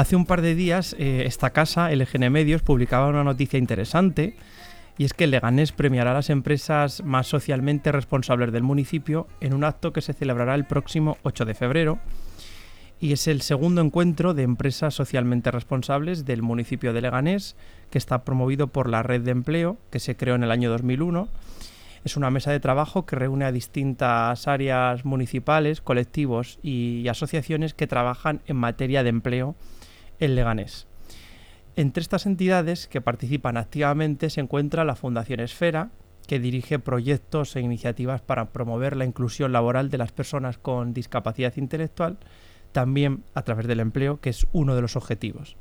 Hace 0.00 0.16
un 0.16 0.24
par 0.24 0.40
de 0.40 0.54
días 0.54 0.96
eh, 0.98 1.24
esta 1.26 1.50
casa, 1.50 1.94
LGN 1.94 2.32
Medios, 2.32 2.62
publicaba 2.62 3.08
una 3.08 3.22
noticia 3.22 3.58
interesante 3.58 4.34
y 4.96 5.04
es 5.04 5.12
que 5.12 5.26
Leganés 5.26 5.72
premiará 5.72 6.12
a 6.12 6.14
las 6.14 6.30
empresas 6.30 7.04
más 7.04 7.26
socialmente 7.26 7.92
responsables 7.92 8.50
del 8.50 8.62
municipio 8.62 9.26
en 9.42 9.52
un 9.52 9.62
acto 9.62 9.92
que 9.92 10.00
se 10.00 10.14
celebrará 10.14 10.54
el 10.54 10.64
próximo 10.64 11.18
8 11.22 11.44
de 11.44 11.52
febrero 11.54 11.98
y 12.98 13.12
es 13.12 13.28
el 13.28 13.42
segundo 13.42 13.82
encuentro 13.82 14.32
de 14.32 14.44
empresas 14.44 14.94
socialmente 14.94 15.50
responsables 15.50 16.24
del 16.24 16.40
municipio 16.40 16.94
de 16.94 17.02
Leganés 17.02 17.54
que 17.90 17.98
está 17.98 18.24
promovido 18.24 18.68
por 18.68 18.88
la 18.88 19.02
Red 19.02 19.20
de 19.20 19.32
Empleo 19.32 19.76
que 19.90 20.00
se 20.00 20.16
creó 20.16 20.34
en 20.34 20.44
el 20.44 20.50
año 20.50 20.70
2001. 20.70 21.28
Es 22.06 22.16
una 22.16 22.30
mesa 22.30 22.52
de 22.52 22.60
trabajo 22.60 23.04
que 23.04 23.16
reúne 23.16 23.44
a 23.44 23.52
distintas 23.52 24.48
áreas 24.48 25.04
municipales, 25.04 25.82
colectivos 25.82 26.58
y 26.62 27.06
asociaciones 27.08 27.74
que 27.74 27.86
trabajan 27.86 28.40
en 28.46 28.56
materia 28.56 29.02
de 29.02 29.10
empleo 29.10 29.56
en 30.20 30.34
Leganés. 30.34 30.86
Entre 31.76 32.02
estas 32.02 32.26
entidades 32.26 32.86
que 32.86 33.00
participan 33.00 33.56
activamente 33.56 34.30
se 34.30 34.40
encuentra 34.40 34.84
la 34.84 34.96
Fundación 34.96 35.40
Esfera, 35.40 35.90
que 36.26 36.38
dirige 36.38 36.78
proyectos 36.78 37.56
e 37.56 37.60
iniciativas 37.60 38.20
para 38.20 38.52
promover 38.52 38.96
la 38.96 39.04
inclusión 39.04 39.52
laboral 39.52 39.90
de 39.90 39.98
las 39.98 40.12
personas 40.12 40.58
con 40.58 40.94
discapacidad 40.94 41.56
intelectual, 41.56 42.18
también 42.72 43.24
a 43.34 43.42
través 43.42 43.66
del 43.66 43.80
empleo, 43.80 44.20
que 44.20 44.30
es 44.30 44.46
uno 44.52 44.76
de 44.76 44.82
los 44.82 44.94
objetivos. 44.94 45.56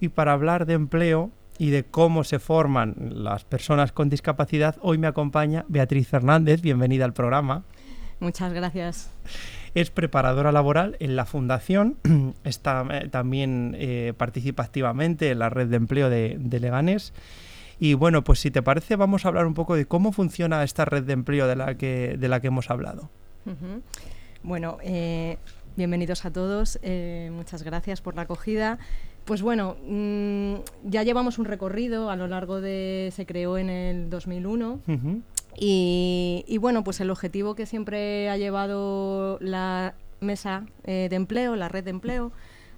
Y 0.00 0.08
para 0.08 0.32
hablar 0.32 0.66
de 0.66 0.74
empleo 0.74 1.30
y 1.58 1.70
de 1.70 1.84
cómo 1.84 2.24
se 2.24 2.38
forman 2.38 2.96
las 2.98 3.44
personas 3.44 3.92
con 3.92 4.08
discapacidad, 4.08 4.76
hoy 4.80 4.98
me 4.98 5.06
acompaña 5.06 5.64
Beatriz 5.68 6.08
Fernández, 6.08 6.62
bienvenida 6.62 7.04
al 7.04 7.12
programa. 7.12 7.64
Muchas 8.22 8.52
gracias. 8.52 9.10
Es 9.74 9.90
preparadora 9.90 10.52
laboral 10.52 10.96
en 11.00 11.16
la 11.16 11.24
Fundación, 11.24 11.96
está, 12.44 12.86
eh, 12.92 13.08
también 13.08 13.74
eh, 13.76 14.14
participa 14.16 14.62
activamente 14.62 15.32
en 15.32 15.40
la 15.40 15.50
red 15.50 15.66
de 15.66 15.76
empleo 15.76 16.08
de, 16.08 16.38
Leganés. 16.38 17.12
Y 17.80 17.94
bueno, 17.94 18.22
pues 18.22 18.38
si 18.38 18.52
te 18.52 18.62
parece, 18.62 18.94
vamos 18.94 19.24
a 19.24 19.28
hablar 19.28 19.44
un 19.44 19.54
poco 19.54 19.74
de 19.74 19.86
cómo 19.86 20.12
funciona 20.12 20.62
esta 20.62 20.84
red 20.84 21.02
de 21.02 21.14
empleo 21.14 21.48
de 21.48 21.56
la 21.56 21.76
que, 21.76 22.16
de 22.16 22.28
la 22.28 22.38
que 22.38 22.46
hemos 22.46 22.70
hablado. 22.70 23.10
Bueno, 24.44 24.78
eh, 24.84 25.38
bienvenidos 25.74 26.24
a 26.24 26.30
todos, 26.30 26.78
muchas 27.32 27.64
gracias 27.64 28.00
por 28.02 28.14
la 28.14 28.22
acogida. 28.22 28.78
Pues 29.24 29.42
bueno, 29.42 29.76
mm, 29.84 30.54
ya 30.84 31.02
llevamos 31.02 31.38
un 31.38 31.44
recorrido 31.44 32.08
a 32.08 32.14
lo 32.14 32.28
largo 32.28 32.60
de. 32.60 33.10
Se 33.12 33.26
creó 33.26 33.58
en 33.58 33.68
el 33.68 34.10
2001. 34.10 34.80
Y, 35.56 36.56
bueno, 36.60 36.82
pues 36.82 37.00
el 37.00 37.10
objetivo 37.10 37.54
que 37.54 37.66
siempre 37.66 38.30
ha 38.30 38.36
llevado 38.36 39.38
la 39.40 39.94
mesa 40.20 40.66
eh, 40.84 41.08
de 41.10 41.16
empleo, 41.16 41.56
la 41.56 41.68
red 41.68 41.84
de 41.84 41.90
empleo, 41.90 42.32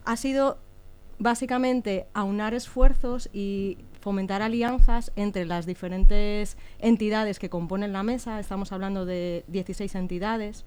ha 0.05 0.17
sido 0.17 0.59
básicamente 1.19 2.07
aunar 2.15 2.55
esfuerzos 2.55 3.31
y 3.33 3.79
fomentar 4.01 4.43
alianzas 4.43 5.13
entre 5.17 5.47
las 5.47 5.67
diferentes 5.67 6.57
entidades 6.79 7.39
que 7.39 7.49
componen 7.49 7.93
la 7.93 8.03
mesa. 8.03 8.41
Estamos 8.41 8.73
hablando 8.73 9.07
de 9.07 9.45
16 9.49 9.95
entidades. 9.95 10.65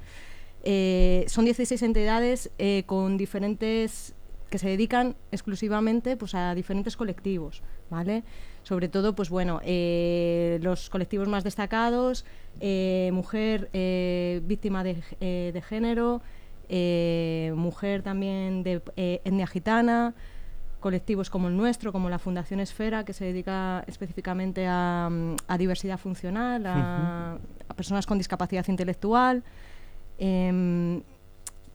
Eh, 0.63 1.25
son 1.28 1.45
16 1.45 1.81
entidades 1.84 2.51
eh, 2.57 2.84
con 2.85 3.18
diferentes 3.18 4.16
que 4.50 4.57
se 4.57 4.69
dedican 4.69 5.16
exclusivamente 5.31 6.16
pues, 6.18 6.34
a 6.34 6.56
diferentes 6.56 6.95
colectivos, 6.95 7.62
¿vale? 7.89 8.24
Sobre 8.68 8.90
todo, 8.90 9.16
pues 9.16 9.30
bueno, 9.30 9.62
eh, 9.64 10.60
los 10.62 10.90
colectivos 10.90 11.30
más 11.30 11.46
destacados, 11.46 12.26
eh, 12.60 13.10
mujer 13.14 13.70
eh, 13.72 14.42
víctima 14.44 14.84
de, 14.84 14.96
de 15.22 15.62
género, 15.62 16.22
mujer 17.56 18.02
también 18.02 18.64
de 18.64 18.82
etnia 19.24 19.48
gitana, 19.48 20.14
colectivos 20.82 21.30
como 21.30 21.48
el 21.48 21.56
nuestro, 21.56 21.94
como 21.94 22.10
la 22.10 22.20
Fundación 22.20 22.60
Esfera, 22.60 23.06
que 23.06 23.14
se 23.14 23.24
dedica 23.24 23.86
específicamente 23.88 24.66
a, 24.68 25.10
diversidad 25.58 25.98
funcional, 25.98 26.66
a, 26.66 27.38
a, 27.70 27.74
personas 27.74 28.06
con 28.06 28.18
discapacidad 28.18 28.68
intelectual. 28.68 29.46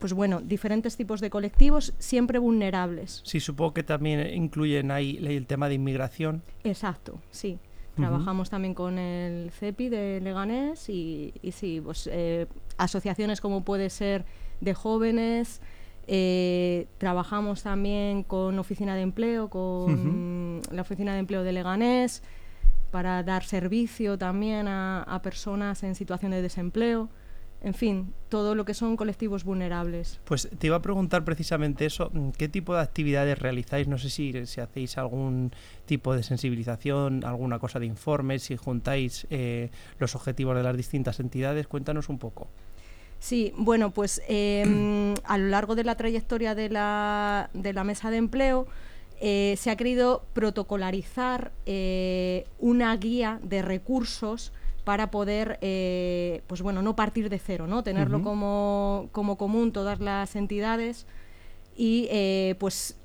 Pues 0.03 0.15
bueno, 0.15 0.41
diferentes 0.41 0.97
tipos 0.97 1.21
de 1.21 1.31
colectivos 1.31 1.95
siempre 2.01 2.41
vulnerables. 2.41 3.23
Sí, 3.25 3.39
supongo 3.39 3.73
que 3.73 3.85
también 3.85 4.35
incluyen 4.35 4.91
ahí 4.91 5.17
el 5.23 5.47
tema 5.47 5.69
de 5.69 5.75
inmigración. 5.75 6.43
Exacto, 6.65 7.21
sí. 7.31 7.61
Trabajamos 7.95 8.51
también 8.51 8.75
con 8.75 8.99
el 8.99 9.53
CEPI 9.53 9.91
de 9.91 10.21
Leganés 10.21 10.89
y, 10.89 11.33
sí, 11.53 11.81
pues 11.81 12.09
eh, 12.11 12.49
asociaciones 12.79 13.41
como 13.41 13.63
puede 13.65 13.91
ser 13.91 14.25
de 14.61 14.75
jóvenes, 14.75 15.61
eh, 16.09 16.89
trabajamos 16.99 17.63
también 17.63 18.25
con 18.25 18.59
Oficina 18.59 18.97
de 18.97 19.03
Empleo, 19.03 19.51
con 19.51 20.63
la 20.73 20.83
Oficina 20.83 21.13
de 21.13 21.21
Empleo 21.21 21.45
de 21.45 21.53
Leganés, 21.53 22.25
para 22.91 23.23
dar 23.23 23.45
servicio 23.45 24.19
también 24.19 24.67
a 24.67 25.21
personas 25.23 25.85
en 25.85 25.95
situación 25.95 26.33
de 26.33 26.43
desempleo 26.43 27.09
en 27.63 27.75
fin, 27.75 28.13
todo 28.29 28.55
lo 28.55 28.65
que 28.65 28.75
son 28.75 28.97
colectivos 28.97 29.45
vulnerables. 29.45 30.21
Pues 30.25 30.49
te 30.59 30.67
iba 30.67 30.77
a 30.77 30.83
preguntar 30.83 31.25
precisamente 31.25 31.87
eso, 31.87 32.11
¿qué 32.37 32.49
tipo 32.49 32.75
de 32.75 32.81
actividades 32.81 33.39
realizáis? 33.39 33.87
No 33.87 33.99
sé 33.99 34.11
si, 34.11 34.47
si 34.47 34.61
hacéis 34.61 34.99
algún 34.99 35.53
tipo 35.87 36.15
de 36.15 36.23
sensibilización, 36.25 37.25
alguna 37.25 37.59
cosa 37.61 37.79
de 37.79 37.87
informes, 37.87 38.43
si 38.43 38.57
juntáis 38.57 39.27
eh, 39.31 39.71
los 39.99 40.17
objetivos 40.17 40.57
de 40.57 40.65
las 40.65 40.77
distintas 40.77 41.21
entidades, 41.21 41.69
cuéntanos 41.69 42.09
un 42.09 42.19
poco. 42.19 42.49
Sí, 43.21 43.53
bueno, 43.57 43.93
pues 43.93 44.21
em, 44.27 45.15
a 45.25 45.39
lo 45.39 45.47
largo 45.47 45.77
de 45.77 45.85
la 45.85 45.97
trayectoria 45.97 46.57
de 46.57 46.69
la, 46.69 47.49
de 47.55 47.73
la 47.73 47.85
mesa 47.85 48.11
de 48.11 48.17
empleo, 48.17 48.67
eh, 49.21 49.55
se 49.57 49.71
ha 49.71 49.77
querido 49.77 50.25
protocolarizar 50.33 51.53
eh, 51.65 52.45
una 52.59 52.97
guía 52.97 53.39
de 53.45 53.63
recursos 53.63 54.53
para 54.85 55.11
poder, 55.11 55.59
eh, 55.61 56.43
pues 56.47 56.63
bueno, 56.63 56.83
no 56.83 56.97
partir 56.97 57.29
de 57.29 57.39
cero, 57.39 57.67
¿no? 57.67 57.83
Tenerlo 57.83 58.23
como, 58.23 59.09
como, 59.13 59.37
común 59.37 59.73
todas 59.73 60.01
las 60.01 60.35
entidades 60.35 61.07
y 61.77 62.09
eh, 62.11 62.57
pues 62.59 62.99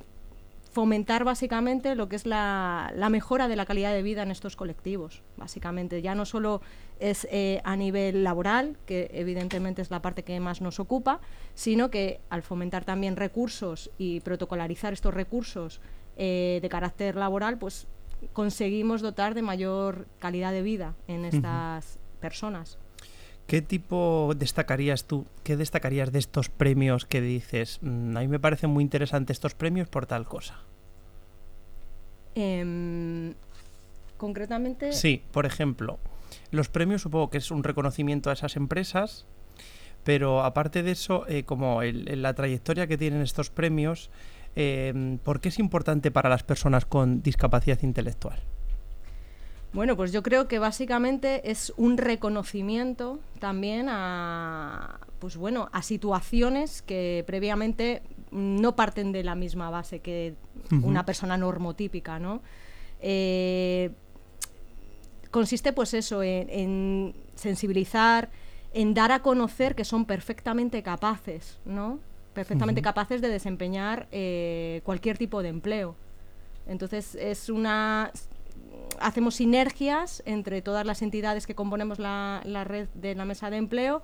fomentar 0.71 1.23
básicamente 1.23 1.95
lo 1.95 2.07
que 2.07 2.15
es 2.15 2.25
la, 2.25 2.91
la, 2.95 3.09
mejora 3.09 3.47
de 3.47 3.55
la 3.55 3.65
calidad 3.65 3.93
de 3.93 4.03
vida 4.03 4.23
en 4.23 4.31
estos 4.31 4.55
colectivos, 4.55 5.23
básicamente. 5.35 6.01
Ya 6.01 6.15
no 6.15 6.25
solo 6.25 6.61
es 6.99 7.27
eh, 7.31 7.61
a 7.63 7.75
nivel 7.75 8.23
laboral, 8.23 8.77
que 8.85 9.09
evidentemente 9.13 9.81
es 9.81 9.91
la 9.91 10.01
parte 10.01 10.23
que 10.23 10.39
más 10.39 10.61
nos 10.61 10.79
ocupa, 10.79 11.19
sino 11.53 11.89
que 11.89 12.21
al 12.29 12.41
fomentar 12.41 12.85
también 12.85 13.15
recursos 13.15 13.91
y 13.97 14.19
protocolarizar 14.21 14.93
estos 14.93 15.13
recursos 15.13 15.79
de 16.17 16.67
carácter 16.71 17.15
laboral, 17.15 17.59
pues 17.59 17.85
conseguimos 18.33 19.01
dotar 19.01 19.33
de 19.33 19.41
mayor 19.41 20.07
calidad 20.19 20.51
de 20.51 20.61
vida 20.61 20.95
en 21.07 21.25
estas 21.25 21.99
personas. 22.19 22.77
¿Qué 23.47 23.61
tipo 23.61 24.33
destacarías 24.35 25.05
tú? 25.05 25.25
¿Qué 25.43 25.55
destacarías 25.55 26.11
de 26.11 26.19
estos 26.19 26.49
premios 26.49 27.05
que 27.05 27.21
dices? 27.21 27.79
Mm, 27.81 28.17
a 28.17 28.19
mí 28.19 28.27
me 28.27 28.39
parecen 28.39 28.69
muy 28.69 28.83
interesantes 28.83 29.35
estos 29.35 29.55
premios 29.55 29.87
por 29.87 30.05
tal 30.05 30.25
cosa. 30.25 30.59
Em, 32.35 33.33
concretamente. 34.17 34.91
Sí, 34.91 35.23
por 35.31 35.45
ejemplo, 35.45 35.97
los 36.51 36.67
premios 36.67 37.01
supongo 37.01 37.29
que 37.29 37.37
es 37.37 37.49
un 37.49 37.63
reconocimiento 37.63 38.29
a 38.29 38.33
esas 38.33 38.57
empresas, 38.57 39.25
pero 40.03 40.43
aparte 40.43 40.83
de 40.83 40.91
eso, 40.91 41.25
eh, 41.27 41.43
como 41.43 41.81
la 41.83 42.33
trayectoria 42.33 42.85
que 42.87 42.97
tienen 42.97 43.21
estos 43.21 43.49
premios, 43.49 44.09
eh, 44.59 45.19
¿por 45.23 45.39
qué 45.39 45.49
es 45.49 45.59
importante 45.59 46.09
para 46.09 46.29
las 46.29 46.41
personas 46.41 46.85
con 46.85 47.21
discapacidad 47.21 47.79
intelectual? 47.83 48.39
Bueno, 49.71 49.95
pues 49.95 50.11
yo 50.11 50.23
creo 50.23 50.47
que 50.47 50.57
básicamente 50.57 51.51
es 51.51 51.71
un 51.77 51.97
reconocimiento 51.97 53.19
también 53.39 53.85
a, 53.87 54.99
pues 55.19 55.37
bueno, 55.37 55.69
a 55.73 55.83
situaciones 55.83 56.81
que 56.81 57.23
previamente 57.27 58.01
no 58.31 58.75
parten 58.75 59.11
de 59.11 59.23
la 59.23 59.35
misma 59.35 59.69
base 59.69 59.99
que 59.99 60.33
una 60.81 61.05
persona 61.05 61.37
normotípica, 61.37 62.17
¿no? 62.17 62.41
Eh, 62.99 63.91
consiste 65.29 65.71
pues 65.71 65.93
eso, 65.93 66.23
en, 66.23 67.13
sensibilizar, 67.35 68.29
en 68.73 68.95
dar 68.95 69.11
a 69.11 69.21
conocer 69.21 69.75
que 69.75 69.85
son 69.85 70.05
perfectamente 70.05 70.81
capaces, 70.81 71.59
¿no? 71.63 71.99
Perfectamente 72.37 72.83
capaces 72.83 73.19
de 73.19 73.29
desempeñar 73.29 74.07
eh, 74.11 74.81
cualquier 74.83 75.17
tipo 75.17 75.41
de 75.41 75.49
empleo. 75.49 75.95
Entonces 76.67 77.15
es 77.15 77.49
una 77.49 78.11
hacemos 78.99 79.33
sinergias 79.33 80.21
entre 80.27 80.61
todas 80.61 80.85
las 80.85 81.01
entidades 81.01 81.47
que 81.47 81.55
componemos 81.55 81.97
la, 81.97 82.41
la, 82.45 82.63
red 82.63 82.89
de 82.93 83.15
la 83.15 83.25
mesa 83.25 83.49
de 83.49 83.57
empleo 83.57 84.03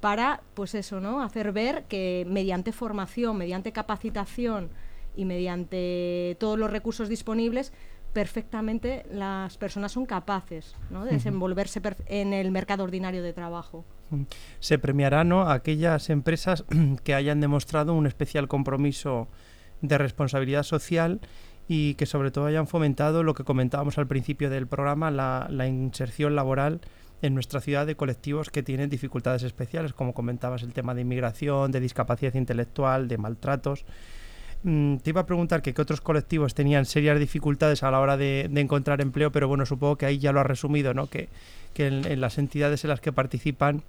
para, 0.00 0.40
pues 0.54 0.74
eso, 0.74 0.98
¿no? 0.98 1.22
Hacer 1.22 1.52
ver 1.52 1.84
que 1.84 2.26
mediante 2.26 2.72
formación, 2.72 3.36
mediante 3.36 3.70
capacitación 3.70 4.70
y 5.14 5.26
mediante 5.26 6.38
todos 6.40 6.58
los 6.58 6.70
recursos 6.70 7.10
disponibles, 7.10 7.70
perfectamente 8.14 9.04
las 9.10 9.58
personas 9.58 9.92
son 9.92 10.06
capaces 10.06 10.74
de 10.88 11.10
desenvolverse 11.10 11.82
en 12.06 12.32
el 12.32 12.50
mercado 12.50 12.82
ordinario 12.82 13.22
de 13.22 13.34
trabajo. 13.34 13.84
Se 14.60 14.78
premiará 14.78 15.24
¿no? 15.24 15.42
a 15.42 15.54
aquellas 15.54 16.10
empresas 16.10 16.64
que 17.04 17.14
hayan 17.14 17.40
demostrado 17.40 17.94
un 17.94 18.06
especial 18.06 18.48
compromiso 18.48 19.28
de 19.80 19.98
responsabilidad 19.98 20.62
social 20.62 21.20
y 21.68 21.94
que 21.94 22.06
sobre 22.06 22.30
todo 22.30 22.46
hayan 22.46 22.66
fomentado 22.66 23.22
lo 23.22 23.34
que 23.34 23.44
comentábamos 23.44 23.98
al 23.98 24.06
principio 24.06 24.50
del 24.50 24.66
programa, 24.66 25.10
la, 25.10 25.66
inserción 25.66 26.36
laboral 26.36 26.80
en 27.22 27.34
nuestra 27.34 27.60
ciudad 27.60 27.86
de 27.86 27.96
colectivos 27.96 28.50
que 28.50 28.62
tienen 28.62 28.90
dificultades 28.90 29.42
especiales, 29.44 29.94
como 29.94 30.12
comentabas 30.12 30.62
el 30.62 30.72
tema 30.72 30.94
de 30.94 31.02
inmigración, 31.02 31.72
de 31.72 31.80
discapacidad 31.80 32.34
intelectual, 32.34 33.08
de 33.08 33.16
maltratos. 33.16 33.86
Mm, 34.62 34.96
te 34.96 35.10
iba 35.10 35.22
a 35.22 35.26
preguntar 35.26 35.62
que 35.62 35.72
qué 35.72 35.82
otros 35.82 36.00
colectivos 36.00 36.54
tenían 36.54 36.84
serias 36.84 37.18
dificultades 37.18 37.82
a 37.82 37.90
la 37.90 38.00
hora 38.00 38.16
de, 38.16 38.50
encontrar 38.54 39.00
empleo, 39.00 39.32
pero 39.32 39.48
bueno, 39.48 39.64
supongo 39.64 39.96
que 39.96 40.06
ahí 40.06 40.18
ya 40.18 40.32
lo 40.32 40.40
has 40.40 40.46
resumido, 40.46 40.92
¿no? 40.92 41.08
Que, 41.08 41.28
en, 41.76 42.20
las 42.20 42.38
entidades 42.38 42.84
en 42.84 42.90
las 42.90 43.00
que 43.00 43.12
participan, 43.12 43.82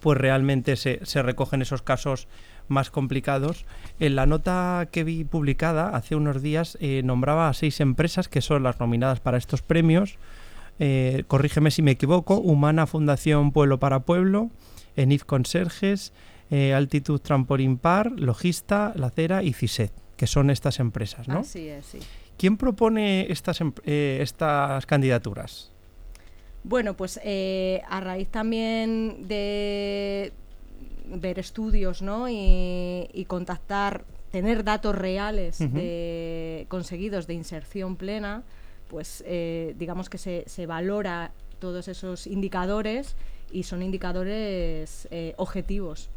pues 0.00 0.18
realmente 0.18 0.76
se, 0.76 1.00
recogen 1.22 1.62
esos 1.62 1.82
casos 1.82 2.28
más 2.68 2.90
complicados. 2.90 3.64
En 4.00 4.16
la 4.16 4.26
nota 4.26 4.88
que 4.90 5.04
vi 5.04 5.24
publicada 5.24 5.90
hace 5.90 6.16
unos 6.16 6.42
días 6.42 6.76
eh, 6.80 7.02
nombraba 7.04 7.48
a 7.48 7.54
seis 7.54 7.80
empresas 7.80 8.28
que 8.28 8.40
son 8.40 8.62
las 8.62 8.80
nominadas 8.80 9.20
para 9.20 9.38
estos 9.38 9.62
premios. 9.62 10.18
Eh, 10.78 11.24
corrígeme 11.26 11.70
si 11.70 11.82
me 11.82 11.92
equivoco, 11.92 12.38
Humana 12.38 12.86
Fundación 12.86 13.52
Pueblo 13.52 13.78
para 13.78 14.00
Pueblo, 14.00 14.50
Enif 14.94 15.24
Conserjes, 15.24 16.12
eh, 16.50 16.74
Altitud 16.74 17.20
Trampolín 17.20 17.78
Par, 17.78 18.12
Logista, 18.12 18.92
La 18.96 19.10
Cera 19.10 19.42
y 19.42 19.52
CISET, 19.52 19.92
que 20.16 20.26
son 20.26 20.50
estas 20.50 20.80
empresas, 20.80 21.28
¿no? 21.28 21.38
Así 21.38 21.68
es, 21.68 21.86
sí. 21.86 21.98
¿Quién 22.36 22.58
propone 22.58 23.32
estas, 23.32 23.62
em, 23.62 23.72
estas 23.84 24.84
candidaturas? 24.84 25.72
Bueno, 26.68 26.94
pues 26.94 27.20
eh, 27.22 27.80
a 27.88 28.00
raíz 28.00 28.28
también 28.28 29.28
de 29.28 30.32
ver 31.06 31.38
estudios 31.38 32.02
¿no? 32.02 32.28
y, 32.28 33.24
contactar, 33.28 34.04
tener 34.32 34.64
datos 34.64 34.96
reales 34.96 35.60
de, 35.60 36.66
conseguidos 36.68 37.28
de 37.28 37.34
inserción 37.34 37.94
plena, 37.94 38.42
pues 38.88 39.24
digamos 39.76 40.10
que 40.10 40.18
se, 40.18 40.42
se, 40.48 40.66
valora 40.66 41.30
todos 41.60 41.86
esos 41.86 42.26
indicadores 42.26 43.14
y 43.52 43.62
son 43.62 43.84
indicadores 43.84 45.08
objetivos. 45.36 46.10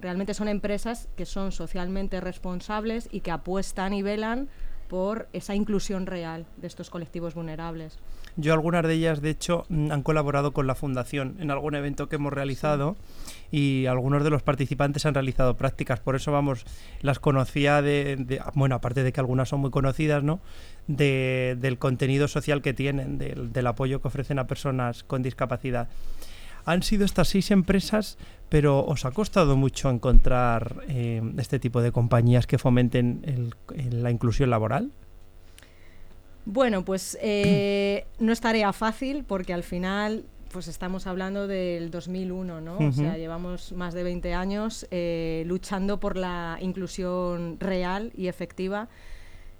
Realmente 0.00 0.34
son 0.34 0.48
empresas 0.48 1.08
que 1.16 1.24
son 1.24 1.52
socialmente 1.52 2.20
responsables 2.20 3.08
y 3.12 3.20
que 3.20 3.30
apuestan 3.30 3.94
y 3.94 4.02
velan 4.02 4.48
por 4.94 5.26
esa 5.32 5.56
inclusión 5.56 6.06
real 6.06 6.46
de 6.56 6.68
estos 6.68 6.88
colectivos 6.88 7.34
vulnerables. 7.34 7.98
Yo 8.36 8.52
algunas 8.52 8.86
de 8.86 8.94
ellas, 8.94 9.20
de 9.20 9.30
hecho, 9.30 9.66
mm, 9.68 9.90
han 9.90 10.04
colaborado 10.04 10.52
con 10.52 10.68
la 10.68 10.76
Fundación 10.76 11.34
en 11.40 11.50
algún 11.50 11.74
evento 11.74 12.08
que 12.08 12.14
hemos 12.14 12.32
realizado 12.32 12.94
y 13.50 13.86
algunos 13.86 14.22
de 14.22 14.30
los 14.30 14.44
participantes 14.44 15.04
han 15.04 15.14
realizado 15.14 15.56
prácticas. 15.56 15.98
Por 15.98 16.14
eso, 16.14 16.30
vamos, 16.30 16.64
las 17.00 17.18
conocía 17.18 17.82
de, 17.82 18.40
bueno, 18.54 18.76
aparte 18.76 19.02
de 19.02 19.12
que 19.12 19.18
algunas 19.18 19.48
son 19.48 19.62
muy 19.62 19.72
conocidas, 19.72 20.22
¿no? 20.22 20.38
del 20.86 21.76
contenido 21.80 22.28
social 22.28 22.62
que 22.62 22.72
tienen, 22.72 23.18
del 23.18 23.66
apoyo 23.66 24.00
que 24.00 24.06
ofrecen 24.06 24.38
a 24.38 24.46
personas 24.46 25.02
con 25.02 25.24
discapacidad 25.24 25.88
han 26.64 26.82
sido 26.82 27.04
estas 27.04 27.28
seis 27.28 27.50
empresas, 27.50 28.18
pero 28.48 28.84
¿os 28.84 29.04
ha 29.04 29.10
costado 29.10 29.56
mucho 29.56 29.90
encontrar 29.90 30.84
eh, 30.88 31.22
este 31.38 31.58
tipo 31.58 31.82
de 31.82 31.92
compañías 31.92 32.46
que 32.46 32.58
fomenten 32.58 33.52
la 33.90 34.10
inclusión 34.10 34.50
laboral? 34.50 34.90
Bueno, 36.46 36.84
pues 36.84 37.18
eh, 37.22 38.06
no 38.18 38.32
es 38.32 38.40
tarea 38.40 38.72
fácil 38.72 39.24
porque 39.24 39.54
al 39.54 39.62
final 39.62 40.26
pues 40.54 40.68
estamos 40.68 41.08
hablando 41.08 41.48
del 41.48 41.90
2001, 41.90 42.60
¿no? 42.60 42.78
O 42.78 42.92
sea, 42.92 43.16
llevamos 43.16 43.72
más 43.72 43.92
de 43.92 44.04
20 44.04 44.34
años 44.34 44.86
eh, 44.92 45.42
luchando 45.46 45.98
por 45.98 46.16
la 46.16 46.58
inclusión 46.60 47.58
real 47.58 48.12
y 48.14 48.28
efectiva. 48.28 48.88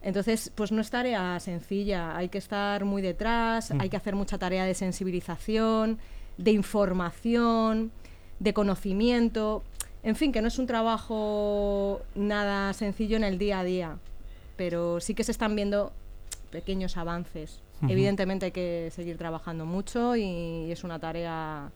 Entonces, 0.02 0.52
pues 0.54 0.70
no 0.70 0.80
es 0.80 0.90
tarea 0.90 1.40
sencilla, 1.40 2.16
hay 2.16 2.28
que 2.28 2.38
estar 2.38 2.84
muy 2.84 3.02
detrás, 3.02 3.72
hay 3.72 3.88
que 3.88 3.96
hacer 3.96 4.14
mucha 4.14 4.38
tarea 4.38 4.66
de 4.66 4.74
sensibilización, 4.74 5.98
de 6.38 6.52
información, 6.52 7.92
de 8.40 8.52
conocimiento. 8.52 9.62
En 10.02 10.16
fin, 10.16 10.32
que 10.32 10.42
no 10.42 10.48
es 10.48 10.58
un 10.58 10.66
trabajo 10.66 12.02
nada 12.14 12.72
sencillo 12.72 13.16
en 13.16 13.24
el 13.24 13.38
día 13.38 13.60
a 13.60 13.64
día, 13.64 13.98
pero 14.56 15.00
sí 15.00 15.14
que 15.14 15.24
se 15.24 15.32
están 15.32 15.56
viendo 15.56 15.92
pequeños 16.50 16.96
avances. 16.96 17.60
Evidentemente 17.86 18.46
hay 18.46 18.52
que 18.52 18.90
seguir 18.94 19.18
trabajando 19.18 19.66
mucho 19.66 20.16
y 20.16 20.70
es 20.70 20.84
una 20.84 20.98
tarea 20.98 21.70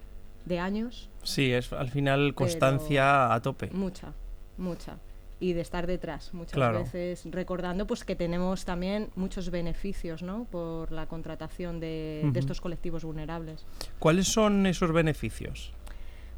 de 0.46 0.58
años. 0.58 1.10
Sí, 1.22 1.52
es 1.52 1.70
al 1.72 1.90
final 1.90 2.34
constancia 2.34 3.34
a 3.34 3.42
tope. 3.42 3.68
Mucha, 3.72 4.14
mucha 4.56 4.96
y 5.40 5.52
de 5.52 5.60
estar 5.60 5.86
detrás 5.86 6.34
muchas 6.34 6.72
veces 6.72 7.22
recordando 7.30 7.86
pues 7.86 8.04
que 8.04 8.16
tenemos 8.16 8.64
también 8.64 9.10
muchos 9.14 9.50
beneficios 9.50 10.22
¿no? 10.22 10.46
por 10.50 10.90
la 10.92 11.06
contratación 11.06 11.80
de, 11.80 12.30
estos 12.34 12.60
colectivos 12.60 13.04
vulnerables. 13.04 13.64
¿Cuáles 13.98 14.28
son 14.28 14.66
esos 14.66 14.92
beneficios? 14.92 15.72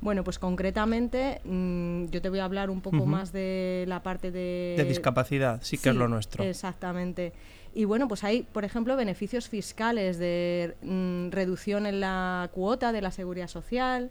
Bueno, 0.00 0.25
pues 0.25 0.38
concretamente 0.38 1.42
mm, 1.45 2.07
yo 2.07 2.23
te 2.23 2.30
voy 2.30 2.38
a 2.38 2.45
hablar 2.45 2.71
un 2.71 2.80
poco 2.80 3.04
más 3.04 3.33
de 3.33 3.85
la 3.87 4.02
parte 4.02 4.30
de... 4.30 4.75
De 4.76 4.85
discapacidad, 4.85 5.61
sí 5.62 5.76
que 5.76 5.90
es 5.90 5.95
lo 5.95 6.09
nuestro. 6.09 6.42
Exactamente. 6.42 7.35
Y 7.75 7.85
bueno, 7.85 8.09
pues 8.09 8.25
hay, 8.25 8.42
por 8.42 8.64
ejemplo, 8.64 8.97
beneficios 8.97 9.49
fiscales 9.49 10.19
de 10.19 10.75
mm, 10.83 11.30
reducción 11.30 11.87
en 11.87 12.00
la 12.00 12.49
cuota 12.52 12.92
de 12.92 13.02
la 13.02 13.11
seguridad 13.11 13.49
social, 13.49 14.11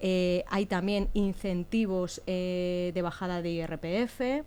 eh, 0.00 0.44
hay 0.48 0.66
también 0.66 1.08
incentivos 1.14 2.22
eh, 2.26 2.92
de 2.94 3.02
bajada 3.02 3.42
de 3.42 3.50
IRPF. 3.50 4.44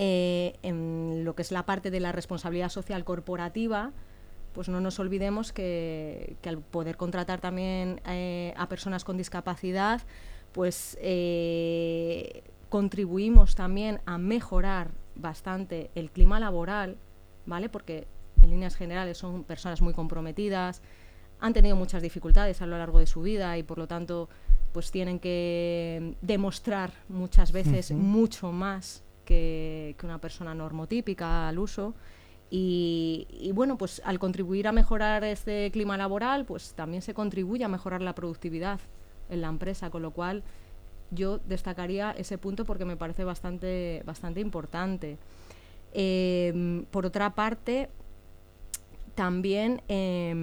Eh, 0.00 0.56
en 0.62 1.24
lo 1.24 1.34
que 1.34 1.42
es 1.42 1.50
la 1.50 1.66
parte 1.66 1.90
de 1.90 2.00
la 2.00 2.12
responsabilidad 2.12 2.68
social 2.68 3.04
corporativa, 3.04 3.92
pues 4.52 4.68
no 4.68 4.80
nos 4.80 4.98
olvidemos 5.00 5.52
que, 5.52 6.36
al 6.44 6.58
poder 6.58 6.96
contratar 6.96 7.40
también 7.40 8.00
a 8.56 8.68
personas 8.68 9.04
con 9.04 9.16
discapacidad, 9.16 10.02
pues 10.52 10.96
contribuimos 12.68 13.56
también 13.56 14.00
a 14.06 14.18
mejorar 14.18 14.92
bastante 15.16 15.90
el 15.96 16.10
clima 16.12 16.38
laboral, 16.38 16.96
¿vale? 17.44 17.68
Porque 17.68 18.06
en 18.40 18.50
líneas 18.50 18.76
generales 18.76 19.18
son 19.18 19.42
personas 19.44 19.80
muy 19.82 19.94
comprometidas, 19.94 20.80
han 21.40 21.52
tenido 21.52 21.76
muchas 21.76 22.02
dificultades 22.02 22.62
a 22.62 22.66
lo 22.66 22.78
largo 22.78 22.98
de 22.98 23.06
su 23.06 23.22
vida 23.22 23.56
y 23.58 23.62
por 23.62 23.78
lo 23.78 23.86
tanto 23.86 24.28
pues 24.72 24.90
tienen 24.90 25.18
que 25.18 26.14
demostrar 26.20 26.92
muchas 27.08 27.52
veces 27.52 27.90
mucho 27.90 28.52
más 28.52 29.02
que, 29.28 29.96
una 30.02 30.18
persona 30.18 30.54
normotípica 30.54 31.48
al 31.48 31.58
uso. 31.58 31.94
Y, 32.50 33.50
bueno, 33.54 33.76
pues 33.76 34.00
al 34.06 34.18
contribuir 34.18 34.68
a 34.68 34.72
mejorar 34.72 35.22
este 35.24 35.70
clima 35.70 35.98
laboral, 35.98 36.46
pues 36.46 36.72
también 36.72 37.02
se 37.02 37.12
contribuye 37.12 37.62
a 37.62 37.68
mejorar 37.68 38.00
la 38.00 38.14
productividad 38.14 38.80
en 39.28 39.42
la 39.42 39.48
empresa, 39.48 39.90
con 39.90 40.00
lo 40.00 40.12
cual 40.12 40.42
yo 41.10 41.38
destacaría 41.38 42.12
ese 42.12 42.38
punto 42.38 42.64
porque 42.64 42.86
me 42.86 42.96
parece 42.96 43.24
bastante, 43.24 44.02
bastante 44.06 44.40
importante. 44.40 45.18
Em, 45.92 46.84
por 46.84 47.04
otra 47.04 47.34
parte, 47.34 47.90
también 49.18 49.82
em, 49.88 50.38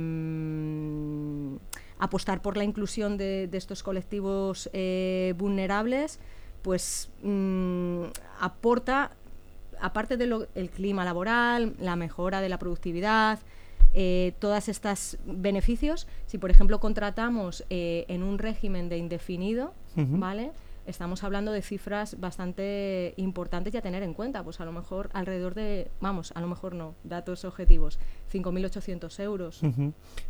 apostar 1.98 2.42
por 2.42 2.58
la 2.58 2.66
inclusión 2.66 3.16
de, 3.16 3.50
estos 3.54 3.84
colectivos 3.84 4.70
eh, 4.74 5.34
vulnerables, 5.38 6.20
pues 6.62 7.10
mm, 7.24 8.04
aporta, 8.42 9.12
aparte 9.80 10.18
del 10.18 10.70
clima 10.76 11.06
laboral, 11.06 11.78
la 11.80 11.96
mejora 11.96 12.42
de 12.42 12.50
la 12.50 12.60
productividad, 12.60 13.40
eh, 13.94 14.34
todas 14.40 14.68
estas 14.68 15.20
beneficios, 15.26 16.06
si 16.26 16.38
por 16.38 16.52
ejemplo 16.52 16.82
contratamos 16.82 17.64
eh, 17.70 18.04
en 18.10 18.24
un 18.24 18.40
régimen 18.40 18.90
de 18.90 18.98
indefinido, 18.98 19.74
¿vale? 19.96 20.52
Estamos 20.86 21.24
hablando 21.24 21.52
de 21.52 21.62
cifras 21.62 22.20
bastante 22.20 23.14
importantes 23.18 23.74
y 23.74 23.78
a 23.78 23.82
tener 23.82 24.04
en 24.04 24.14
cuenta, 24.14 24.44
pues 24.44 24.60
a 24.60 24.66
lo 24.66 24.72
mejor 24.72 25.10
alrededor 25.14 25.56
de, 25.56 25.92
vamos, 26.00 26.32
a 26.36 26.42
lo 26.42 26.48
mejor 26.48 26.76
no, 26.76 26.96
datos 27.04 27.46
objetivos, 27.46 28.00
5.800 28.32 29.20
euros. 29.22 29.62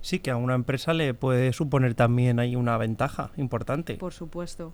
Sí, 0.02 0.20
que 0.20 0.32
a 0.32 0.38
una 0.38 0.56
empresa 0.56 0.94
le 0.94 1.14
puede 1.14 1.54
suponer 1.54 1.96
también 1.96 2.40
ahí 2.40 2.56
una 2.56 2.78
ventaja 2.78 3.32
importante. 3.38 3.96
Por 3.96 4.14
supuesto. 4.14 4.74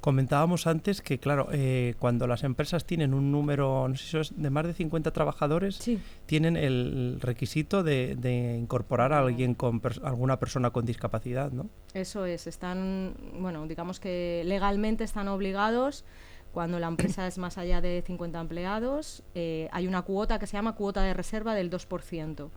Comentábamos 0.00 0.68
antes 0.68 1.02
que, 1.02 1.18
claro, 1.18 1.48
eh, 1.50 1.94
cuando 1.98 2.28
las 2.28 2.44
empresas 2.44 2.84
tienen 2.84 3.14
un 3.14 3.32
número, 3.32 3.88
no 3.88 3.96
sé 3.96 4.04
si 4.04 4.16
es 4.16 4.32
de 4.40 4.48
más 4.48 4.64
de 4.64 4.72
50 4.72 5.10
trabajadores, 5.10 5.80
tienen 6.26 6.56
el 6.56 7.18
requisito 7.20 7.82
de, 7.82 8.56
incorporar 8.58 9.12
a 9.12 9.18
alguien 9.18 9.54
con 9.54 9.82
alguna 10.04 10.38
persona 10.38 10.70
con 10.70 10.86
discapacidad, 10.86 11.50
¿no? 11.50 11.68
Eso 11.94 12.26
es, 12.26 12.46
están, 12.46 13.14
bueno, 13.40 13.66
digamos 13.66 13.98
que 13.98 14.42
legalmente 14.44 15.02
están 15.02 15.26
obligados. 15.26 16.04
Cuando 16.52 16.78
la 16.78 16.86
empresa 16.86 17.26
es 17.26 17.36
más 17.36 17.58
allá 17.58 17.80
de 17.80 18.02
50 18.06 18.40
empleados, 18.40 19.22
eh, 19.34 19.68
hay 19.72 19.86
una 19.86 20.02
cuota 20.02 20.38
que 20.38 20.46
se 20.46 20.56
llama 20.56 20.76
cuota 20.76 21.02
de 21.02 21.12
reserva 21.12 21.54
del 21.54 21.70
2%, 21.70 22.50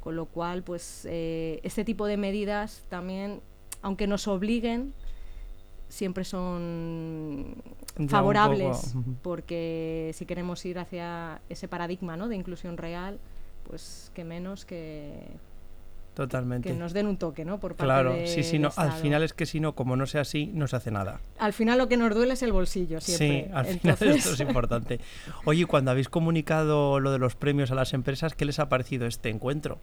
con 0.00 0.16
lo 0.16 0.26
cual, 0.26 0.62
pues, 0.62 1.06
eh, 1.08 1.60
este 1.62 1.84
tipo 1.84 2.06
de 2.06 2.16
medidas 2.16 2.84
también, 2.88 3.40
aunque 3.80 4.06
nos 4.06 4.28
obliguen, 4.28 4.92
siempre 5.90 6.24
son 6.24 7.56
favorables, 8.08 8.94
porque 9.22 10.12
si 10.14 10.24
queremos 10.24 10.64
ir 10.64 10.78
hacia 10.78 11.42
ese 11.50 11.68
paradigma 11.68 12.16
¿no? 12.16 12.28
de 12.28 12.36
inclusión 12.36 12.78
real, 12.78 13.18
pues 13.64 14.10
que 14.14 14.24
menos 14.24 14.64
que, 14.64 15.36
Totalmente. 16.14 16.68
Que 16.68 16.74
nos 16.74 16.92
den 16.92 17.06
un 17.06 17.16
toque, 17.16 17.44
¿no? 17.44 17.60
Por 17.60 17.76
parte 17.76 17.84
claro, 17.84 18.14
sí, 18.26 18.42
sí, 18.42 18.58
no, 18.58 18.70
al 18.76 18.92
final 18.92 19.22
es 19.22 19.32
que 19.32 19.46
si 19.46 19.60
no, 19.60 19.74
como 19.74 19.96
no 19.96 20.06
sea 20.06 20.22
así, 20.22 20.50
no 20.52 20.66
se 20.66 20.76
hace 20.76 20.90
nada. 20.90 21.20
Al 21.38 21.52
final 21.52 21.78
lo 21.78 21.88
que 21.88 21.96
nos 21.96 22.14
duele 22.14 22.34
es 22.34 22.42
el 22.42 22.52
bolsillo, 22.52 23.00
siempre. 23.00 23.44
Sí, 23.44 23.50
al 23.54 23.66
final 23.66 23.96
esto 24.16 24.32
es 24.32 24.40
importante. 24.40 25.00
Oye, 25.44 25.66
cuando 25.66 25.92
habéis 25.92 26.08
comunicado 26.08 26.98
lo 27.00 27.12
de 27.12 27.18
los 27.18 27.36
premios 27.36 27.70
a 27.70 27.74
las 27.74 27.94
empresas, 27.94 28.34
¿qué 28.34 28.44
les 28.44 28.58
ha 28.58 28.68
parecido 28.68 29.06
este 29.06 29.28
encuentro? 29.28 29.78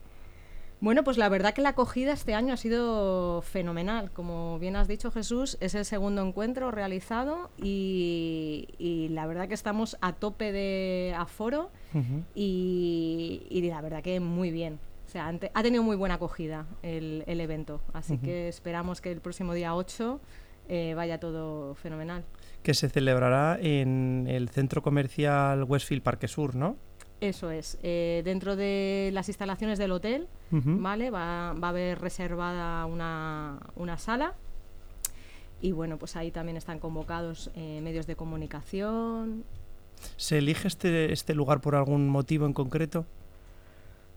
Bueno, 0.80 1.04
pues 1.04 1.18
la 1.18 1.28
verdad 1.28 1.56
que 1.56 1.62
la 1.62 1.70
acogida 1.70 2.14
este 2.14 2.36
año 2.36 2.54
ha 2.54 2.58
sido 2.58 3.42
fenomenal. 3.42 4.12
Como 4.12 4.60
bien 4.60 4.76
has 4.76 4.88
dicho, 4.88 5.10
Jesús, 5.12 5.58
es 5.60 5.74
el 5.74 5.86
segundo 5.86 6.26
encuentro 6.26 6.70
realizado 6.70 7.50
y, 7.58 9.08
la 9.12 9.26
verdad 9.26 9.48
que 9.48 9.56
estamos 9.56 9.98
a 10.02 10.14
tope 10.14 10.52
de 10.52 11.16
aforo 11.18 11.72
y, 12.36 13.68
la 13.70 13.82
verdad 13.82 14.04
que 14.04 14.20
muy 14.20 14.52
bien. 14.52 14.80
O 15.08 15.10
sea, 15.10 15.28
ha 15.54 15.64
tenido 15.64 15.84
muy 15.84 15.96
buena 15.96 16.16
acogida 16.16 16.68
el, 16.84 17.24
evento, 17.26 17.82
así 17.94 18.18
que 18.18 18.48
esperamos 18.48 19.02
que 19.02 19.12
el 19.12 19.22
próximo 19.22 19.54
día 19.54 19.74
8 19.74 20.20
eh, 20.70 20.94
vaya 20.96 21.20
todo 21.20 21.74
fenomenal. 21.76 22.24
Que 22.62 22.74
se 22.74 22.90
celebrará 22.90 23.58
en 23.60 24.28
el 24.30 24.50
centro 24.50 24.84
comercial 24.84 25.64
Westfield 25.64 26.04
Parque 26.04 26.28
Sur, 26.28 26.56
¿no? 26.56 26.76
Eso 27.20 27.50
es. 27.50 27.78
Eh, 27.82 28.22
dentro 28.24 28.56
de 28.56 29.10
las 29.14 29.28
instalaciones 29.28 29.80
del 29.80 29.92
hotel, 29.92 30.28
¿vale? 30.52 31.10
Va, 31.10 31.54
va, 31.54 31.68
a 31.68 31.70
haber 31.72 32.00
reservada 32.00 32.86
una, 32.86 33.60
una, 33.76 33.98
sala. 33.98 34.36
Y 35.60 35.72
bueno, 35.72 35.98
pues 35.98 36.16
ahí 36.16 36.30
también 36.30 36.58
están 36.58 36.78
convocados 36.78 37.50
eh, 37.56 37.82
medios 37.82 38.06
de 38.06 38.16
comunicación. 38.16 39.44
¿Se 40.16 40.38
elige 40.38 40.68
este, 40.68 41.12
este 41.12 41.34
lugar 41.34 41.60
por 41.60 41.76
algún 41.76 42.08
motivo 42.08 42.46
en 42.46 42.54
concreto? 42.54 43.06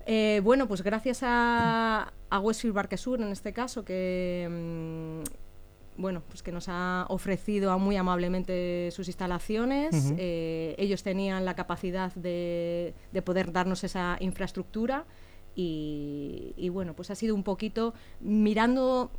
Eh, 0.04 0.42
bueno, 0.44 0.68
pues 0.68 0.82
gracias 0.82 1.20
a, 1.22 2.12
a 2.28 2.40
Westfield 2.40 2.74
Barquesur, 2.74 3.20
en 3.22 3.28
este 3.28 3.54
caso, 3.54 3.82
que 3.82 4.46
mm, 4.50 5.49
bueno, 6.00 6.22
pues 6.28 6.42
que 6.42 6.50
nos 6.50 6.66
ha 6.68 7.04
ofrecido 7.08 7.78
muy 7.78 7.96
amablemente 7.96 8.90
sus 8.90 9.06
instalaciones. 9.08 10.14
Eh, 10.16 10.74
ellos 10.78 11.02
tenían 11.02 11.44
la 11.44 11.54
capacidad 11.54 12.12
de, 12.14 12.94
poder 13.24 13.52
darnos 13.52 13.84
esa 13.84 14.16
infraestructura 14.20 15.04
y, 15.54 16.68
bueno, 16.72 16.94
pues 16.94 17.10
ha 17.10 17.14
sido 17.14 17.34
un 17.34 17.42
poquito 17.42 17.92
mirando 18.20 19.10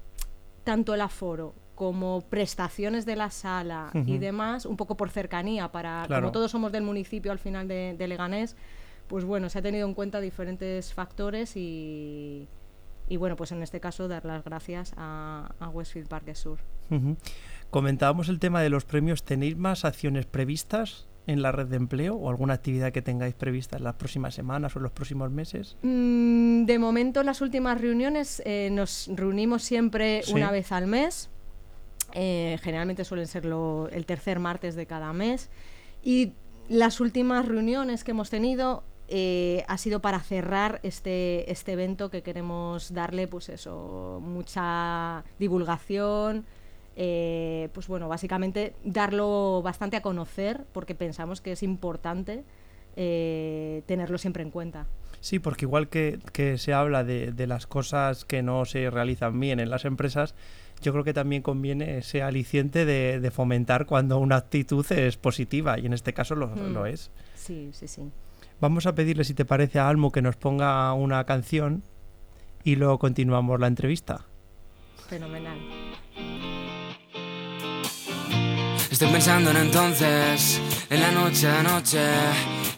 tanto 0.63 0.93
el 0.93 1.01
aforo 1.01 1.53
como 1.75 2.21
prestaciones 2.21 3.05
de 3.05 3.15
la 3.15 3.29
sala 3.29 3.91
y 3.93 4.17
demás, 4.17 4.65
un 4.65 4.77
poco 4.77 4.97
por 4.97 5.09
cercanía, 5.09 5.71
para 5.71 6.07
como 6.07 6.31
todos 6.31 6.51
somos 6.51 6.71
del 6.71 6.83
municipio 6.83 7.31
al 7.31 7.39
final 7.39 7.67
de, 7.67 7.95
de 7.97 8.07
Leganés, 8.07 8.55
pues 9.07 9.23
bueno, 9.23 9.49
se 9.49 9.59
ha 9.59 9.61
tenido 9.61 9.87
en 9.87 9.93
cuenta 9.93 10.19
diferentes 10.19 10.93
factores 10.93 11.55
y, 11.55 12.47
y 13.11 13.17
bueno, 13.17 13.35
pues 13.35 13.51
en 13.51 13.61
este 13.61 13.81
caso 13.81 14.07
dar 14.07 14.23
las 14.23 14.41
gracias 14.41 14.93
a, 14.95 15.53
Westfield 15.73 16.07
Parque 16.07 16.33
Sur. 16.33 16.59
Comentábamos 17.69 18.29
el 18.29 18.39
tema 18.39 18.61
de 18.61 18.69
los 18.69 18.85
premios. 18.85 19.25
¿Tenéis 19.25 19.57
más 19.57 19.83
acciones 19.83 20.25
previstas 20.25 21.09
en 21.27 21.41
la 21.41 21.51
red 21.51 21.67
de 21.67 21.75
empleo 21.75 22.15
o 22.15 22.29
alguna 22.29 22.53
actividad 22.53 22.93
que 22.93 23.01
tengáis 23.01 23.35
prevista 23.35 23.75
en 23.75 23.83
las 23.83 23.95
próximas 23.95 24.33
semanas 24.33 24.73
o 24.77 24.79
en 24.79 24.83
los 24.83 24.93
próximos 24.93 25.29
meses? 25.29 25.75
Mm, 25.81 26.63
de 26.63 26.79
momento, 26.79 27.19
en 27.19 27.25
las 27.25 27.41
últimas 27.41 27.81
reuniones 27.81 28.41
eh, 28.45 28.69
nos 28.71 29.09
reunimos 29.13 29.61
siempre 29.61 30.21
una 30.33 30.49
vez 30.49 30.71
al 30.71 30.87
mes. 30.87 31.29
Eh, 32.13 32.59
generalmente 32.61 33.03
suelen 33.03 33.27
ser 33.27 33.45
el 33.45 34.05
tercer 34.05 34.39
martes 34.39 34.75
de 34.75 34.85
cada 34.85 35.11
mes. 35.11 35.49
Y 36.01 36.31
las 36.69 37.01
últimas 37.01 37.45
reuniones 37.45 38.05
que 38.05 38.11
hemos 38.11 38.29
tenido 38.29 38.85
eh, 39.13 39.65
ha 39.67 39.77
sido 39.77 39.99
para 39.99 40.21
cerrar 40.21 40.79
este, 40.83 41.51
este 41.51 41.73
evento 41.73 42.09
que 42.09 42.23
queremos 42.23 42.93
darle, 42.93 43.27
pues 43.27 43.49
eso, 43.49 44.21
mucha 44.23 45.25
divulgación, 45.37 46.45
eh, 46.95 47.67
pues 47.73 47.89
bueno, 47.89 48.07
básicamente 48.07 48.73
darlo 48.85 49.61
bastante 49.63 49.97
a 49.97 50.01
conocer 50.01 50.63
porque 50.71 50.95
pensamos 50.95 51.41
que 51.41 51.51
es 51.51 51.61
importante 51.61 52.45
eh, 52.95 53.83
tenerlo 53.85 54.17
siempre 54.17 54.43
en 54.43 54.49
cuenta. 54.49 54.87
Sí, 55.19 55.39
porque 55.39 55.65
igual 55.65 55.89
que, 55.89 56.19
se 56.57 56.73
habla 56.73 57.03
de, 57.03 57.47
las 57.47 57.67
cosas 57.67 58.23
que 58.23 58.41
no 58.41 58.63
se 58.63 58.89
realizan 58.89 59.37
bien 59.37 59.59
en 59.59 59.69
las 59.69 59.83
empresas, 59.83 60.35
yo 60.81 60.93
creo 60.93 61.03
que 61.03 61.13
también 61.13 61.41
conviene 61.41 61.97
ese 61.97 62.23
aliciente 62.23 62.85
de, 62.85 63.29
fomentar 63.31 63.87
cuando 63.87 64.19
una 64.19 64.37
actitud 64.37 64.89
es 64.89 65.17
positiva 65.17 65.77
y 65.77 65.85
en 65.85 65.91
este 65.91 66.13
caso 66.13 66.35
lo, 66.35 66.47
mm. 66.47 66.71
lo 66.71 66.85
es. 66.85 67.11
Sí, 67.35 67.71
sí, 67.73 67.89
sí. 67.89 68.09
Vamos 68.61 68.85
a 68.85 68.93
pedirle, 68.93 69.23
si 69.23 69.33
te 69.33 69.43
parece, 69.43 69.79
a 69.79 69.89
Almo 69.89 70.11
que 70.11 70.21
nos 70.21 70.35
ponga 70.35 70.93
una 70.93 71.23
canción 71.25 71.83
y 72.63 72.75
luego 72.75 72.99
continuamos 72.99 73.59
la 73.59 73.65
entrevista. 73.65 74.27
Fenomenal. 75.09 75.57
Estoy 78.91 79.07
pensando 79.07 79.49
en 79.49 79.57
entonces, 79.57 80.61
en 80.91 81.01
la 81.01 81.11
noche 81.11 81.47
a 81.47 81.63
noche, 81.63 82.05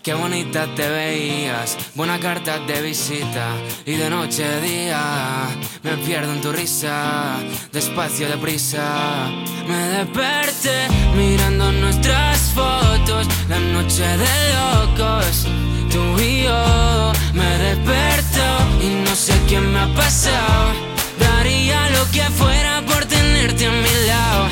qué 0.01 0.13
bonita 0.13 0.73
te 0.73 0.87
veías, 0.87 1.77
buena 1.95 2.17
carta 2.17 2.59
de 2.59 2.81
visita 2.81 3.49
y 3.85 3.97
de 3.97 4.09
noche 4.09 4.45
a 4.45 4.59
día 4.61 5.47
me 5.83 5.97
pierdo 6.05 6.31
en 6.31 6.39
tu 6.39 6.53
risa, 6.53 7.39
despacio 7.73 8.29
deprisa, 8.29 9.29
me 9.67 9.89
desperté 9.89 10.87
mirando 11.17 11.73
nuestras 11.73 12.53
fotos, 12.53 13.27
la 13.49 13.59
noche 13.59 14.03
de 14.03 14.53
locos 14.53 15.72
tú 15.93 16.19
y 16.19 16.43
yo 16.43 17.13
me 17.33 17.57
desperto 17.59 18.45
y 18.81 18.87
no 19.05 19.15
sé 19.15 19.33
qué 19.47 19.59
me 19.59 19.79
ha 19.79 19.87
pasado. 19.93 20.73
Daría 21.19 21.89
lo 21.89 22.09
que 22.11 22.23
fuera 22.39 22.81
por 22.81 23.05
tenerte 23.05 23.67
a 23.67 23.71
mi 23.71 23.95
lado. 24.07 24.49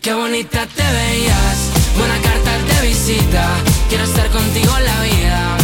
Qué 0.00 0.14
bonita 0.14 0.66
te 0.66 0.84
veías, 0.98 1.58
buena 1.98 2.18
carta 2.22 2.50
de 2.68 2.88
visita. 2.88 3.44
Quiero 3.88 4.04
estar 4.04 4.28
contigo 4.30 4.72
la 4.78 5.02
vida. 5.02 5.63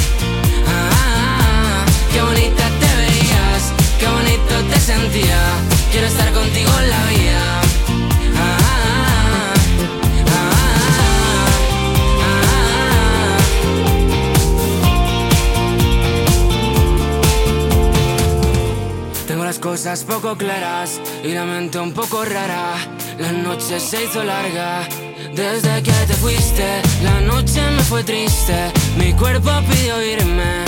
Poco 20.21 20.37
claras 20.37 21.01
y 21.25 21.33
la 21.33 21.45
mente 21.45 21.79
un 21.79 21.93
poco 21.93 22.25
rara. 22.25 22.75
La 23.19 23.33
noche 23.33 23.81
se 23.81 24.05
hizo 24.05 24.23
larga. 24.23 24.87
Desde 25.35 25.83
que 25.83 25.93
te 25.93 26.15
fuiste, 26.15 26.83
la 27.03 27.21
noche 27.21 27.63
me 27.71 27.83
fue 27.83 28.03
triste. 28.05 28.71
Mi 28.99 29.15
cuerpo 29.15 29.51
pidió 29.71 30.03
irme 30.03 30.65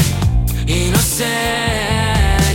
y 0.67 0.91
no 0.91 0.99
sé 0.99 1.35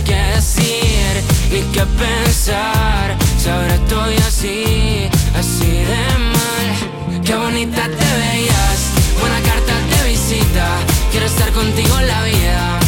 qué 0.04 0.20
decir 0.34 1.22
ni 1.52 1.60
qué 1.72 1.84
pensar. 2.04 3.16
Si 3.38 3.48
ahora 3.48 3.74
estoy 3.74 4.16
así, 4.26 5.08
así 5.38 5.70
de 5.90 6.04
mal. 6.34 7.22
Qué 7.24 7.34
bonita 7.36 7.82
te 7.84 8.08
veías, 8.22 8.80
buena 9.20 9.40
carta 9.42 10.02
de 10.02 10.10
visita. 10.10 10.66
Quiero 11.12 11.26
estar 11.26 11.50
contigo 11.52 11.98
en 12.00 12.08
la 12.08 12.22
vida 12.24 12.87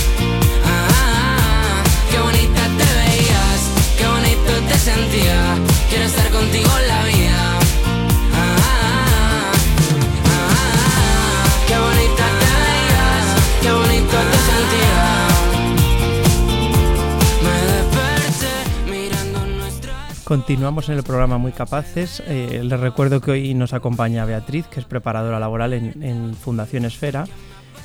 Continuamos 20.25 20.89
en 20.89 20.97
el 20.97 21.03
programa 21.03 21.37
Muy 21.37 21.53
Capaces. 21.53 22.23
Eh, 22.27 22.63
les 22.65 22.81
recuerdo 22.81 23.21
que 23.21 23.33
hoy 23.33 23.53
nos 23.53 23.75
acompaña 23.75 24.25
Beatriz, 24.25 24.67
que 24.67 24.81
es 24.81 24.87
preparadora 24.87 25.39
laboral 25.39 25.75
en 25.75 26.35
Fundación 26.35 26.87
Esfera. 26.87 27.27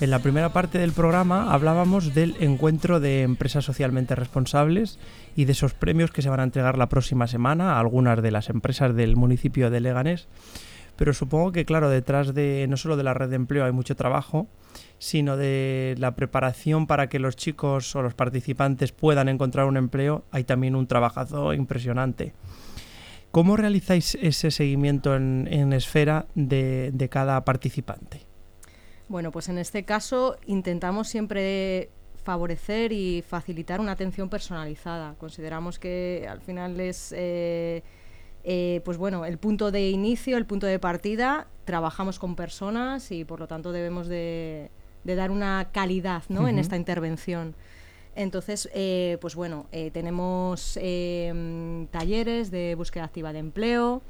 En 0.01 0.09
la 0.09 0.19
primera 0.19 0.51
parte 0.51 0.77
del 0.77 0.91
programa 0.91 1.53
hablábamos 1.53 2.13
del 2.13 2.35
encuentro 2.41 2.99
de 2.99 3.21
empresas 3.21 3.63
socialmente 3.63 4.13
responsables 4.13 4.99
y 5.37 5.45
de 5.45 5.53
esos 5.53 5.73
premios 5.73 6.11
que 6.11 6.21
se 6.21 6.29
van 6.29 6.41
a 6.41 6.43
entregar 6.43 6.77
la 6.77 6.89
próxima 6.89 7.27
semana 7.27 7.73
a 7.73 7.79
algunas 7.79 8.21
de 8.21 8.29
las 8.29 8.49
empresas 8.49 8.93
del 8.93 9.15
municipio 9.15 9.69
de 9.69 9.79
Leganés. 9.79 10.27
Pero 10.97 11.13
supongo 11.13 11.53
que, 11.53 11.63
claro, 11.63 11.89
detrás 11.89 12.33
de 12.33 12.65
no 12.69 12.75
solo 12.75 12.97
de 12.97 13.03
la 13.03 13.13
red 13.13 13.29
de 13.29 13.37
empleo 13.37 13.63
hay 13.63 13.71
mucho 13.71 13.95
trabajo, 13.95 14.47
sino 14.97 15.37
de 15.37 15.95
la 15.97 16.13
preparación 16.15 16.87
para 16.87 17.07
que 17.07 17.19
los 17.19 17.37
chicos 17.37 17.95
o 17.95 18.01
los 18.01 18.13
participantes 18.13 18.91
puedan 18.91 19.29
encontrar 19.29 19.65
un 19.65 19.77
empleo, 19.77 20.25
hay 20.29 20.43
también 20.43 20.75
un 20.75 20.87
trabajazo 20.87 21.53
impresionante. 21.53 22.33
¿Cómo 23.31 23.55
realizáis 23.55 24.15
ese 24.15 24.51
seguimiento 24.51 25.15
en, 25.15 25.71
esfera 25.71 26.25
de, 26.35 26.91
de, 26.93 27.09
cada 27.09 27.43
participante? 27.45 28.24
Bueno, 29.07 29.31
pues 29.31 29.49
en 29.49 29.57
este 29.57 29.83
caso 29.83 30.37
intentamos 30.45 31.07
siempre 31.07 31.89
favorecer 32.23 32.91
y 32.91 33.21
facilitar 33.21 33.79
una 33.79 33.91
atención 33.91 34.29
personalizada. 34.29 35.15
Consideramos 35.19 35.77
que 35.77 36.27
al 36.29 36.41
final 36.41 36.79
es 36.79 37.13
eh, 37.15 37.83
eh, 38.43 38.81
pues 38.85 38.97
bueno, 38.97 39.25
el 39.25 39.39
punto 39.39 39.71
de 39.71 39.89
inicio, 39.89 40.37
el 40.37 40.45
punto 40.45 40.67
de 40.67 40.77
partida, 40.77 41.47
trabajamos 41.65 42.19
con 42.19 42.35
personas 42.35 43.11
y 43.11 43.25
por 43.25 43.39
lo 43.39 43.47
tanto 43.47 43.71
debemos 43.71 44.07
de, 44.07 44.69
de 45.03 45.15
dar 45.15 45.31
una 45.31 45.69
calidad 45.71 46.23
¿no? 46.29 46.47
en 46.47 46.59
esta 46.59 46.77
intervención. 46.77 47.55
Entonces, 48.15 48.69
eh, 48.73 49.17
pues 49.19 49.35
bueno, 49.35 49.65
eh, 49.71 49.91
tenemos 49.91 50.77
em, 50.81 51.87
talleres 51.87 52.49
de 52.49 52.75
búsqueda 52.75 53.03
activa 53.03 53.33
de 53.33 53.39
empleo, 53.39 54.01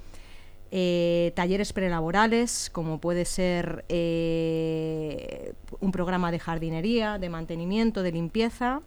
eh, 0.72 1.32
talleres 1.36 1.74
prelaborales, 1.74 2.70
como 2.72 3.00
puede 3.00 3.26
ser 3.26 3.86
un 5.80 5.92
programa 5.92 6.32
de 6.32 6.40
jardinería, 6.40 7.18
de 7.18 7.30
mantenimiento, 7.30 8.04
de 8.04 8.12
limpieza, 8.12 8.82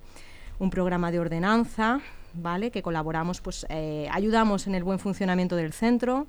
un 0.58 0.70
programa 0.70 1.10
de 1.10 1.20
ordenanza, 1.20 2.00
¿vale? 2.34 2.70
Que 2.70 2.82
colaboramos, 2.82 3.40
pues 3.40 3.66
ayudamos 4.10 4.66
en 4.66 4.74
el 4.74 4.84
buen 4.84 4.98
funcionamiento 4.98 5.56
del 5.56 5.72
centro, 5.72 6.26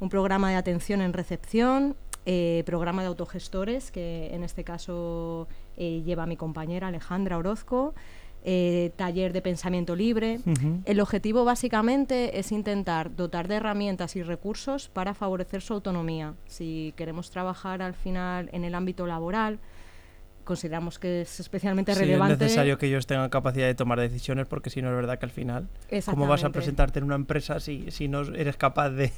un 0.00 0.08
programa 0.08 0.50
de 0.50 0.56
atención 0.56 1.00
en 1.00 1.12
recepción, 1.12 1.96
eh, 2.24 2.62
programa 2.66 3.02
de 3.02 3.08
autogestores, 3.08 3.90
que 3.90 4.32
en 4.32 4.44
este 4.44 4.62
caso 4.62 5.48
eh, 5.76 6.02
lleva 6.04 6.24
mi 6.24 6.36
compañera 6.36 6.86
Alejandra 6.86 7.36
Orozco, 7.36 7.94
eh, 8.44 8.90
taller 8.96 9.32
de 9.32 9.40
pensamiento 9.40 9.94
libre. 9.94 10.40
El 10.84 11.00
objetivo 11.00 11.44
básicamente 11.44 12.38
es 12.38 12.50
intentar 12.50 13.14
dotar 13.14 13.46
de 13.46 13.56
herramientas 13.56 14.16
y 14.16 14.22
recursos 14.22 14.88
para 14.88 15.14
favorecer 15.14 15.62
su 15.62 15.74
autonomía. 15.74 16.34
Si 16.46 16.92
queremos 16.96 17.30
trabajar 17.30 17.82
al 17.82 17.94
final 17.94 18.48
en 18.52 18.64
el 18.64 18.74
ámbito 18.74 19.06
laboral, 19.06 19.60
consideramos 20.44 20.98
que 20.98 21.22
es 21.22 21.40
especialmente 21.40 21.94
relevante. 21.94 22.34
Es 22.34 22.40
necesario 22.40 22.78
que 22.78 22.86
ellos 22.86 23.06
tengan 23.06 23.30
capacidad 23.30 23.66
de 23.66 23.74
tomar 23.74 24.00
decisiones 24.00 24.46
porque 24.46 24.70
si 24.70 24.82
no 24.82 24.88
es 24.88 24.96
verdad 24.96 25.18
que 25.18 25.26
al 25.26 25.30
final, 25.30 25.68
¿cómo 26.06 26.26
vas 26.26 26.44
a 26.44 26.50
presentarte 26.50 26.98
en 26.98 27.04
una 27.04 27.14
empresa 27.14 27.60
si, 27.60 27.90
si 27.90 28.08
no 28.08 28.22
eres 28.22 28.56
capaz 28.56 28.90
de, 28.90 29.12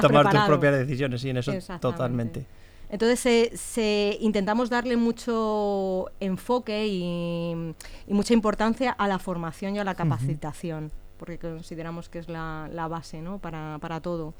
tomar 0.00 0.30
tus 0.30 0.40
propias 0.42 0.74
decisiones? 0.74 1.24
Y 1.24 1.30
en 1.30 1.36
eso 1.36 1.52
totalmente. 1.80 2.46
Entonces 2.94 3.58
se, 3.58 4.16
intentamos 4.20 4.70
darle 4.70 4.96
mucho 4.96 6.12
enfoque 6.20 6.86
y, 6.86 7.74
mucha 8.06 8.34
importancia 8.34 8.92
a 8.92 9.08
la 9.08 9.18
formación 9.18 9.74
y 9.74 9.80
a 9.80 9.84
la 9.84 9.96
capacitación, 9.96 10.92
porque 11.18 11.40
consideramos 11.40 12.08
que 12.08 12.20
es 12.20 12.28
la, 12.28 12.86
base 12.88 13.20
¿no? 13.20 13.40
para, 13.40 13.78
para 13.80 14.00
todo. 14.00 14.32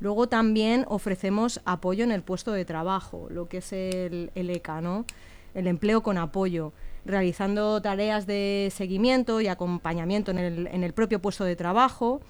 Luego 0.00 0.28
también 0.28 0.84
ofrecemos 0.88 1.60
apoyo 1.66 2.02
en 2.02 2.10
el 2.10 2.22
puesto 2.22 2.50
de 2.50 2.64
trabajo, 2.64 3.28
lo 3.30 3.46
que 3.46 3.58
es 3.58 3.72
el, 3.72 4.32
el 4.34 4.50
ECA, 4.50 4.80
¿no? 4.80 5.04
el 5.54 5.68
empleo 5.68 6.02
con 6.02 6.18
apoyo, 6.18 6.72
realizando 7.04 7.80
tareas 7.80 8.26
de 8.26 8.72
seguimiento 8.74 9.40
y 9.40 9.46
acompañamiento 9.46 10.32
en 10.32 10.38
el, 10.38 10.66
en 10.66 10.82
el 10.82 10.94
propio 10.94 11.22
puesto 11.22 11.44
de 11.44 11.54
trabajo, 11.54 12.22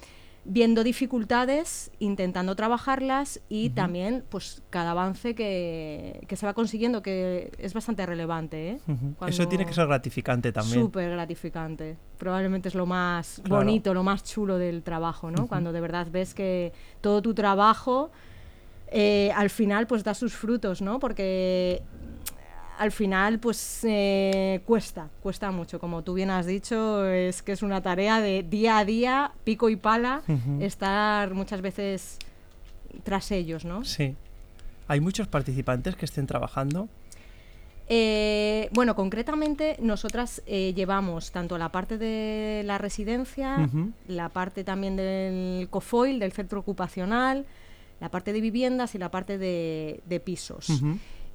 viendo 0.45 0.83
dificultades, 0.83 1.91
intentando 1.97 2.55
trabajarlas 2.55 3.41
y 3.49 3.71
también 3.71 4.23
pues 4.29 4.61
cada 4.69 4.91
avance 4.91 5.33
que, 5.33 6.23
que, 6.27 6.35
se 6.35 6.45
va 6.45 6.53
consiguiendo, 6.53 7.01
que 7.01 7.51
es 7.57 7.73
bastante 7.73 8.05
relevante. 8.05 8.69
¿eh? 8.69 8.79
Eso 9.27 9.47
tiene 9.47 9.65
que 9.65 9.73
ser 9.73 9.87
gratificante 9.87 10.51
también. 10.51 10.81
Súper 10.81 11.09
gratificante. 11.09 11.97
Probablemente 12.17 12.69
es 12.69 12.75
lo 12.75 12.85
más 12.85 13.41
bonito, 13.47 13.93
lo 13.93 14.03
más 14.03 14.23
chulo 14.23 14.57
del 14.59 14.83
trabajo, 14.83 15.31
¿no? 15.31 15.47
Cuando 15.47 15.71
de 15.71 15.81
verdad 15.81 16.07
ves 16.11 16.33
que 16.33 16.71
todo 17.01 17.21
tu 17.21 17.33
trabajo... 17.33 18.11
Eh, 18.91 19.31
al 19.35 19.49
final 19.49 19.87
pues 19.87 20.03
da 20.03 20.13
sus 20.13 20.33
frutos, 20.33 20.79
¿no? 20.79 20.99
Porque 20.99 21.81
al 22.77 22.91
final 22.91 23.39
pues 23.39 23.81
eh, 23.83 24.61
cuesta, 24.65 25.09
cuesta 25.21 25.51
mucho, 25.51 25.79
como 25.79 26.03
tú 26.03 26.13
bien 26.13 26.29
has 26.29 26.45
dicho, 26.45 27.05
es 27.05 27.41
que 27.41 27.51
es 27.51 27.61
una 27.61 27.81
tarea 27.81 28.21
de 28.21 28.43
día 28.43 28.77
a 28.77 28.85
día, 28.85 29.31
pico 29.43 29.69
y 29.69 29.75
pala, 29.75 30.21
estar 30.59 31.33
muchas 31.33 31.61
veces 31.61 32.17
tras 33.03 33.31
ellos, 33.31 33.65
¿no? 33.65 33.83
Sí. 33.83 34.15
¿Hay 34.87 34.99
muchos 34.99 35.27
participantes 35.27 35.95
que 35.95 36.05
estén 36.05 36.27
trabajando? 36.27 36.87
Eh, 37.87 38.69
bueno, 38.71 38.95
concretamente 38.95 39.77
nosotras 39.79 40.41
eh, 40.47 40.73
llevamos 40.75 41.31
tanto 41.31 41.57
la 41.57 41.69
parte 41.69 41.97
de 41.97 42.63
la 42.65 42.77
residencia, 42.77 43.69
la 44.07 44.29
parte 44.29 44.63
también 44.63 44.95
del 44.95 45.67
COFOIL, 45.69 46.19
del 46.19 46.31
centro 46.31 46.59
ocupacional, 46.59 47.45
la 47.99 48.09
parte 48.09 48.33
de 48.33 48.41
viviendas 48.41 48.95
y 48.95 48.97
la 48.97 49.11
parte 49.11 49.37
de, 49.37 50.01
de 50.05 50.19
pisos. 50.19 50.67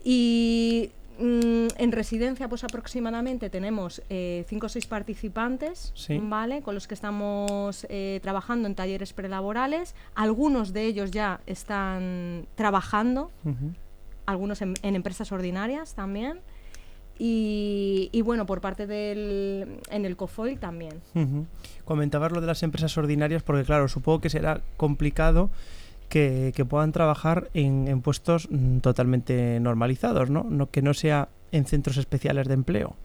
Y 0.03 0.91
Mm, 1.21 1.69
en 1.77 1.93
residencia, 1.93 2.49
pues 2.49 2.65
aproximadamente 2.65 3.51
tenemos 3.51 4.01
eh, 4.09 4.47
cinco 4.49 4.67
o 4.67 4.69
seis 4.71 4.87
participantes, 4.87 5.93
¿vale? 6.23 6.63
Con 6.63 6.75
los 6.75 6.89
que 6.89 6.95
estamos 6.95 7.87
eh, 7.91 8.21
trabajando 8.23 8.67
en 8.67 8.75
talleres 8.75 9.13
prelaborales. 9.13 9.95
Algunos 10.15 10.73
de 10.73 10.87
ellos 10.87 11.11
ya 11.11 11.41
están 11.47 12.47
trabajando, 12.55 13.31
algunos 14.25 14.63
en, 14.63 14.75
empresas 14.83 15.31
ordinarias 15.31 15.95
también. 15.95 16.41
Y, 17.23 18.23
bueno, 18.25 18.47
por 18.47 18.63
parte 18.63 18.87
del 18.87 19.79
en 19.91 20.07
el 20.07 20.17
COFOIL 20.17 20.59
también. 20.59 21.03
Comentabas 21.85 22.33
lo 22.33 22.41
de 22.41 22.47
las 22.47 22.63
empresas 22.63 22.97
ordinarias 22.97 23.43
porque, 23.43 23.65
claro, 23.65 23.89
supongo 23.89 24.23
que 24.23 24.31
será 24.31 24.63
complicado 24.79 25.51
que, 26.11 26.67
puedan 26.69 26.93
trabajar 26.93 27.49
en, 27.55 28.03
puestos 28.03 28.49
mm, 28.51 28.79
totalmente 28.79 29.59
normalizados, 29.61 30.29
¿no? 30.29 30.45
¿no? 30.45 30.71
Que 30.71 30.83
no 30.83 30.93
sea 30.93 31.29
en 31.53 31.65
centros 31.65 31.97
especiales 31.97 32.49
de 32.49 32.55
empleo. 32.55 32.97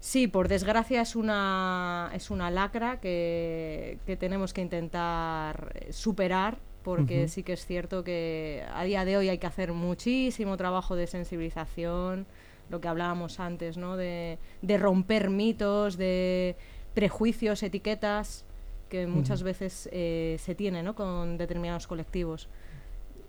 Sí, 0.00 0.28
por 0.28 0.48
desgracia 0.48 1.02
es 1.02 1.16
una, 1.16 2.10
es 2.14 2.30
una 2.30 2.50
lacra 2.50 3.00
que, 3.00 3.98
tenemos 4.18 4.54
que 4.54 4.62
intentar 4.62 5.74
superar 5.90 6.58
porque 6.84 7.26
sí 7.26 7.42
que 7.42 7.54
es 7.54 7.66
cierto 7.66 8.04
que 8.04 8.62
a 8.72 8.84
día 8.84 9.04
de 9.04 9.16
hoy 9.16 9.28
hay 9.28 9.38
que 9.38 9.48
hacer 9.48 9.72
muchísimo 9.72 10.56
trabajo 10.56 10.94
de 10.94 11.08
sensibilización, 11.08 12.26
lo 12.70 12.80
que 12.80 12.86
hablábamos 12.86 13.40
antes, 13.40 13.76
¿no? 13.76 13.96
de, 13.96 14.38
de 14.62 14.78
romper 14.78 15.28
mitos, 15.28 15.96
de 15.96 16.54
prejuicios, 16.94 17.64
etiquetas 17.64 18.44
que 18.88 19.06
muchas 19.06 19.42
veces 19.42 19.88
eh, 19.92 20.36
se 20.40 20.54
tiene 20.54 20.82
¿no? 20.82 20.94
con 20.94 21.38
determinados 21.38 21.86
colectivos. 21.86 22.48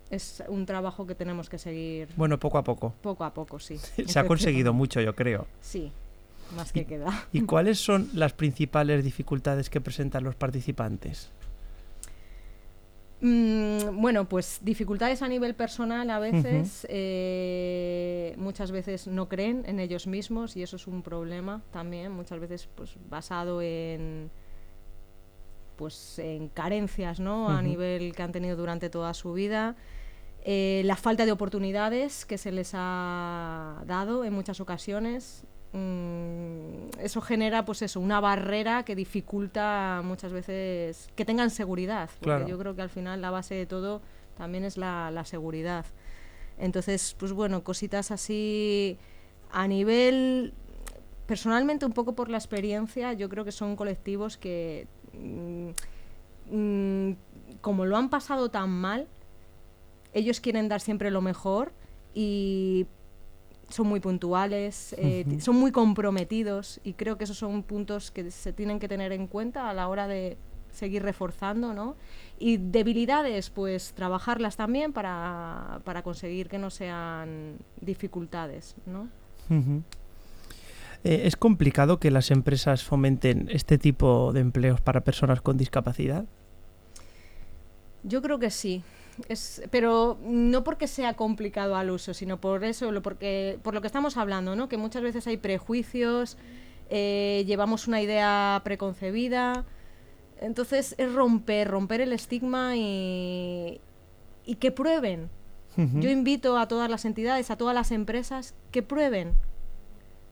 Es 0.10 0.44
un 0.48 0.66
trabajo 0.66 1.06
que 1.06 1.16
tenemos 1.16 1.50
que 1.50 1.58
seguir. 1.58 2.10
Bueno, 2.16 2.40
poco 2.40 2.58
a 2.58 2.64
poco. 2.64 2.94
Poco 3.02 3.24
a 3.24 3.34
poco, 3.34 3.60
sí. 3.60 3.78
se 4.06 4.20
ha 4.20 4.26
conseguido 4.26 4.74
mucho, 4.74 5.02
yo 5.02 5.16
creo. 5.16 5.48
Sí, 5.62 5.92
más 6.56 6.72
que 6.72 6.86
queda. 6.86 7.28
¿Y 7.34 7.42
cuáles 7.46 7.80
son 7.80 8.10
las 8.14 8.34
principales 8.34 9.04
dificultades 9.04 9.70
que 9.70 9.82
presentan 9.82 10.24
los 10.24 10.36
participantes? 10.36 11.32
Mm, 13.20 14.00
bueno, 14.00 14.30
pues 14.30 14.60
dificultades 14.62 15.24
a 15.24 15.28
nivel 15.28 15.56
personal 15.56 16.10
a 16.12 16.20
veces, 16.20 16.86
eh, 16.88 18.36
muchas 18.38 18.70
veces 18.72 19.08
no 19.08 19.28
creen 19.28 19.64
en 19.66 19.80
ellos 19.80 20.06
mismos 20.06 20.56
y 20.56 20.62
eso 20.62 20.76
es 20.76 20.86
un 20.86 21.02
problema 21.02 21.64
también, 21.72 22.12
muchas 22.12 22.40
veces 22.40 22.70
pues 22.76 22.96
basado 23.10 23.64
en, 23.64 24.30
pues 25.78 26.20
en 26.20 26.50
carencias 26.50 27.20
¿no? 27.20 27.50
a 27.50 27.62
nivel 27.62 28.14
que 28.14 28.24
han 28.24 28.32
tenido 28.32 28.58
durante 28.58 28.90
toda 28.90 29.14
su 29.14 29.34
vida. 29.34 29.76
Eh, 30.42 30.82
la 30.86 30.96
falta 30.96 31.26
de 31.26 31.32
oportunidades 31.32 32.26
que 32.26 32.38
se 32.38 32.52
les 32.52 32.72
ha 32.74 33.84
dado 33.86 34.26
en 34.26 34.34
muchas 34.34 34.60
ocasiones. 34.60 35.46
Mm, 35.74 36.90
eso 37.00 37.22
genera 37.22 37.66
pues 37.66 37.82
eso, 37.82 38.00
una 38.00 38.20
barrera 38.20 38.84
que 38.84 38.96
dificulta 38.96 40.02
muchas 40.04 40.32
veces 40.32 41.10
que 41.16 41.26
tengan 41.26 41.50
seguridad. 41.50 42.10
Porque 42.22 42.50
yo 42.50 42.58
creo 42.58 42.76
que 42.76 42.82
al 42.82 42.90
final 42.90 43.22
la 43.22 43.30
base 43.30 43.56
de 43.56 43.66
todo 43.66 44.02
también 44.36 44.64
es 44.64 44.78
la, 44.78 45.12
la 45.12 45.26
seguridad. 45.26 45.86
Entonces, 46.58 47.16
pues 47.20 47.34
bueno, 47.34 47.64
cositas 47.64 48.12
así 48.12 48.98
a 49.52 49.68
nivel 49.68 50.54
personalmente 51.28 51.86
un 51.86 51.92
poco 51.92 52.16
por 52.16 52.30
la 52.30 52.38
experiencia, 52.38 53.14
yo 53.14 53.30
creo 53.30 53.44
que 53.44 53.52
son 53.52 53.76
colectivos 53.76 54.38
que 54.38 54.88
Mm, 55.20 55.70
mm, 56.52 57.16
como 57.62 57.86
lo 57.86 57.98
han 57.98 58.10
pasado 58.10 58.50
tan 58.50 58.70
mal, 58.70 59.08
ellos 60.14 60.40
quieren 60.40 60.68
dar 60.70 60.82
siempre 60.82 61.12
lo 61.12 61.22
mejor 61.22 61.72
y 62.14 62.88
son 63.70 63.88
muy 63.88 64.00
puntuales, 64.00 64.96
eh, 64.98 65.26
son 65.40 65.58
muy 65.58 65.72
comprometidos 65.72 66.80
y 66.84 66.94
creo 66.94 67.18
que 67.18 67.26
esos 67.26 67.38
son 67.38 67.64
puntos 67.64 68.12
que 68.12 68.32
se 68.32 68.54
tienen 68.54 68.80
que 68.80 68.88
tener 68.88 69.12
en 69.12 69.28
cuenta 69.28 69.70
a 69.70 69.74
la 69.74 69.88
hora 69.90 70.08
de 70.08 70.38
seguir 70.72 71.04
reforzando, 71.04 71.74
¿no? 71.74 71.96
Y 72.40 72.58
debilidades, 72.58 73.50
pues 73.50 73.94
trabajarlas 73.94 74.56
también 74.56 74.94
para, 74.94 75.82
para 75.84 76.04
conseguir 76.04 76.48
que 76.48 76.58
no 76.58 76.70
sean 76.70 77.58
dificultades, 77.82 78.76
¿no? 78.86 79.10
Eh, 81.08 81.26
¿Es 81.26 81.38
complicado 81.38 82.02
que 82.02 82.12
las 82.12 82.32
empresas 82.32 82.84
fomenten 82.84 83.48
este 83.50 83.78
tipo 83.78 84.34
de 84.34 84.42
empleos 84.42 84.82
para 84.82 85.06
personas 85.06 85.40
con 85.40 85.56
discapacidad? 85.56 86.26
Yo 88.04 88.22
creo 88.22 88.40
que 88.40 88.52
sí. 88.52 88.84
Es, 89.30 89.62
pero 89.72 90.18
no 90.22 90.66
porque 90.66 90.86
sea 90.86 91.14
complicado 91.14 91.78
al 91.78 91.92
uso, 91.92 92.14
sino 92.14 92.42
por 92.42 92.66
eso, 92.66 92.92
lo, 92.92 93.02
porque, 93.02 93.58
por 93.64 93.74
lo 93.74 93.80
que 93.80 93.88
estamos 93.88 94.18
hablando, 94.18 94.58
¿no? 94.58 94.68
Que 94.68 94.76
muchas 94.76 95.02
veces 95.02 95.26
hay 95.28 95.38
prejuicios, 95.38 96.38
eh, 96.90 97.46
llevamos 97.48 97.88
una 97.88 98.02
idea 98.02 98.60
preconcebida. 98.66 99.64
Entonces 100.42 100.94
es 100.98 101.14
romper, 101.14 101.70
romper 101.70 102.02
el 102.02 102.12
estigma 102.12 102.76
y, 102.76 103.80
y 104.46 104.56
que 104.56 104.74
prueben. 104.74 105.30
Yo 105.78 106.10
invito 106.10 106.58
a 106.58 106.68
todas 106.68 106.90
las 106.90 107.06
entidades, 107.06 107.52
a 107.52 107.56
todas 107.56 107.76
las 107.76 107.92
empresas, 107.92 108.56
que 108.72 108.82
prueben, 108.82 109.36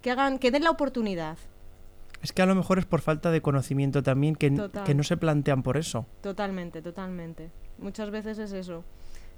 que 0.05 0.11
hagan, 0.11 0.37
que 0.37 0.51
den 0.51 0.63
la 0.63 0.69
oportunidad. 0.69 1.35
Es 2.21 2.31
que 2.31 2.43
a 2.43 2.45
lo 2.45 2.53
mejor 2.53 2.77
es 2.77 2.85
por 2.85 3.01
falta 3.01 3.31
de 3.31 3.41
conocimiento 3.41 4.03
también 4.03 4.35
que, 4.35 4.53
que 4.85 4.93
no 4.93 5.01
se 5.01 5.17
plantean 5.17 5.63
por 5.63 5.77
eso. 5.77 6.05
Totalmente, 6.21 6.83
totalmente. 6.83 7.49
Muchas 7.79 8.11
veces 8.11 8.37
es 8.37 8.53
eso. 8.53 8.83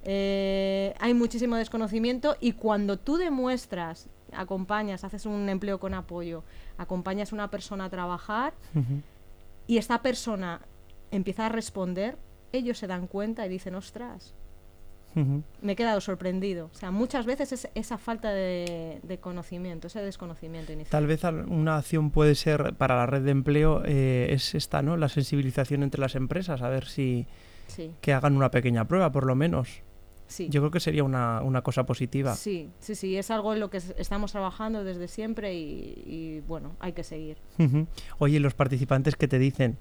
Eh, 0.03 0.93
hay 0.99 1.13
muchísimo 1.13 1.55
desconocimiento 1.55 2.35
y 2.41 2.51
cuando 2.51 2.99
tú 2.99 3.15
demuestras, 3.15 4.09
acompañas, 4.33 5.05
haces 5.05 5.25
un 5.25 5.47
empleo 5.47 5.79
con 5.79 5.93
apoyo, 5.93 6.43
acompañas 6.77 7.31
a 7.31 7.35
una 7.35 7.49
persona 7.49 7.85
a 7.85 7.89
trabajar 7.89 8.53
y 9.67 9.77
esta 9.77 10.01
persona 10.01 10.59
empieza 11.11 11.45
a 11.45 11.49
responder, 11.49 12.17
ellos 12.51 12.77
se 12.77 12.87
dan 12.87 13.07
cuenta 13.07 13.45
y 13.45 13.49
dicen, 13.49 13.73
ostras, 13.73 14.33
Me 15.15 15.71
he 15.71 15.75
quedado 15.75 15.99
sorprendido. 15.99 16.69
O 16.71 16.77
sea, 16.77 16.91
muchas 16.91 17.25
veces 17.25 17.51
es 17.51 17.69
esa 17.73 17.97
falta 17.97 18.31
de, 18.31 18.99
de 19.01 19.17
conocimiento, 19.19 19.87
ese 19.87 19.99
desconocimiento 20.01 20.71
inicial. 20.73 20.91
Tal 20.91 21.07
vez 21.07 21.23
una 21.23 21.77
acción 21.77 22.11
puede 22.11 22.35
ser 22.35 22.75
para 22.75 22.95
la 22.95 23.07
red 23.07 23.23
de 23.23 23.31
empleo 23.31 23.81
eh, 23.83 24.27
es 24.29 24.53
esta, 24.53 24.83
¿no? 24.83 24.95
La 24.95 25.09
sensibilización 25.09 25.81
entre 25.81 26.01
las 26.01 26.13
empresas, 26.15 26.61
a 26.61 26.69
ver 26.69 26.85
si 26.85 27.25
Sí, 27.67 27.91
que 27.99 28.13
hagan 28.13 28.35
una 28.37 28.51
pequeña 28.51 28.85
prueba, 28.87 29.11
por 29.11 29.25
lo 29.25 29.35
menos. 29.35 29.81
sí. 30.27 30.49
Yo 30.49 30.61
creo 30.61 30.69
que 30.71 30.79
sería 30.79 31.03
una, 31.03 31.41
una 31.41 31.63
cosa 31.63 31.85
positiva. 31.85 32.35
Sí, 32.35 32.69
sí, 32.79 32.93
sí, 32.93 33.17
es 33.17 33.31
algo 33.31 33.53
en 33.53 33.59
lo 33.59 33.69
que 33.71 33.77
es- 33.77 33.95
estamos 33.97 34.31
trabajando 34.33 34.83
desde 34.83 35.07
siempre 35.07 35.55
y, 35.55 36.03
y, 36.05 36.39
bueno, 36.47 36.75
hay 36.79 36.93
que 36.93 37.03
seguir. 37.03 37.37
Oye, 38.19 38.39
los 38.39 38.53
participantes 38.53 39.15
que 39.15 39.27
te 39.27 39.39
dicen, 39.39 39.77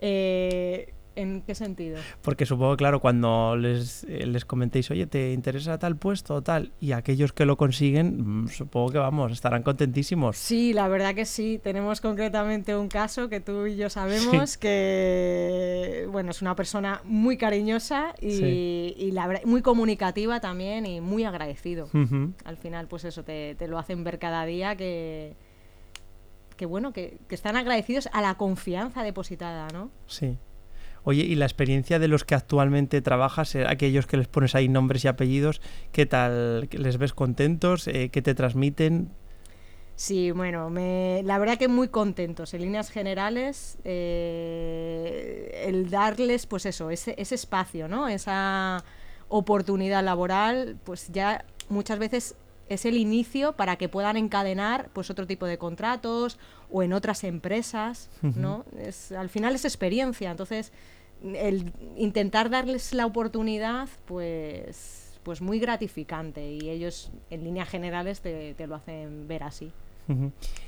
Eh, 0.00 0.92
¿En 1.16 1.42
qué 1.42 1.54
sentido? 1.54 1.98
porque 2.22 2.46
supongo, 2.46 2.76
claro, 2.76 3.00
cuando 3.00 3.56
les, 3.56 4.04
eh, 4.04 4.26
les 4.26 4.44
comentéis, 4.44 4.90
oye, 4.90 5.06
¿te 5.06 5.32
interesa 5.32 5.78
tal 5.78 5.96
puesto 5.96 6.34
o 6.36 6.42
tal? 6.42 6.72
Y 6.80 6.92
aquellos 6.92 7.32
que 7.32 7.44
lo 7.44 7.56
consiguen, 7.56 8.44
mm, 8.44 8.48
supongo 8.48 8.90
que 8.92 8.98
vamos, 8.98 9.32
estarán 9.32 9.62
contentísimos. 9.62 10.36
Sí, 10.36 10.72
la 10.72 10.86
verdad 10.88 11.14
que 11.14 11.24
sí. 11.26 11.60
Tenemos 11.62 12.00
concretamente 12.00 12.76
un 12.76 12.88
caso 12.88 13.28
que 13.28 13.40
tú 13.40 13.66
y 13.66 13.76
yo 13.76 13.90
sabemos 13.90 14.56
que, 14.56 16.08
bueno, 16.10 16.30
es 16.30 16.42
una 16.42 16.54
persona 16.54 17.00
muy 17.04 17.36
cariñosa 17.36 18.14
y, 18.20 18.30
Sí. 18.30 18.94
y 18.96 19.10
la 19.10 19.40
muy 19.44 19.62
comunicativa 19.62 20.40
también 20.40 20.86
y 20.86 21.00
muy 21.00 21.24
agradecido. 21.24 21.88
Al 22.44 22.56
final, 22.56 22.86
pues 22.86 23.04
eso, 23.04 23.24
te, 23.24 23.54
te 23.56 23.66
lo 23.68 23.78
hacen 23.78 24.04
ver 24.04 24.18
cada 24.18 24.44
día 24.46 24.76
que, 24.76 25.34
que 26.56 26.66
bueno, 26.66 26.92
que, 26.92 27.18
que 27.28 27.34
están 27.34 27.56
agradecidos 27.56 28.08
a 28.12 28.22
la 28.22 28.36
confianza 28.36 29.02
depositada, 29.02 29.68
¿no? 29.72 29.90
Sí. 30.06 30.36
Oye, 31.04 31.22
y 31.22 31.34
la 31.34 31.46
experiencia 31.46 31.98
de 31.98 32.08
los 32.08 32.24
que 32.24 32.34
actualmente 32.34 33.00
trabajas, 33.00 33.54
eh, 33.54 33.64
aquellos 33.66 34.06
que 34.06 34.16
les 34.16 34.28
pones 34.28 34.54
ahí 34.54 34.68
nombres 34.68 35.04
y 35.04 35.08
apellidos, 35.08 35.60
¿qué 35.92 36.06
tal? 36.06 36.68
¿Les 36.70 36.98
ves 36.98 37.14
contentos? 37.14 37.88
Eh, 37.88 38.10
¿Qué 38.10 38.22
te 38.22 38.34
transmiten? 38.34 39.10
Sí, 39.96 40.30
bueno, 40.30 40.70
me, 40.70 41.22
la 41.24 41.38
verdad 41.38 41.58
que 41.58 41.68
muy 41.68 41.88
contentos. 41.88 42.54
En 42.54 42.62
líneas 42.62 42.90
generales, 42.90 43.78
eh, 43.84 45.64
el 45.66 45.90
darles, 45.90 46.46
pues 46.46 46.64
eso, 46.64 46.90
ese, 46.90 47.14
ese 47.18 47.34
espacio, 47.34 47.86
¿no? 47.86 48.08
Esa 48.08 48.82
oportunidad 49.28 50.02
laboral, 50.02 50.78
pues 50.84 51.08
ya 51.12 51.44
muchas 51.68 51.98
veces 51.98 52.34
es 52.70 52.86
el 52.86 52.96
inicio 52.96 53.52
para 53.54 53.76
que 53.76 53.88
puedan 53.88 54.16
encadenar 54.16 54.90
pues 54.92 55.10
otro 55.10 55.26
tipo 55.26 55.44
de 55.44 55.58
contratos 55.58 56.38
o 56.70 56.84
en 56.84 56.92
otras 56.92 57.24
empresas, 57.24 58.08
¿no? 58.22 58.64
Es, 58.78 59.10
al 59.10 59.28
final 59.28 59.56
es 59.56 59.64
experiencia, 59.64 60.30
entonces 60.30 60.72
el 61.22 61.72
intentar 61.96 62.48
darles 62.48 62.94
la 62.94 63.06
oportunidad, 63.06 63.88
pues, 64.06 65.18
pues 65.24 65.42
muy 65.42 65.58
gratificante 65.58 66.52
y 66.52 66.70
ellos 66.70 67.10
en 67.28 67.42
líneas 67.42 67.68
generales 67.68 68.20
te, 68.20 68.54
te 68.54 68.68
lo 68.68 68.76
hacen 68.76 69.26
ver 69.26 69.42
así. 69.42 69.72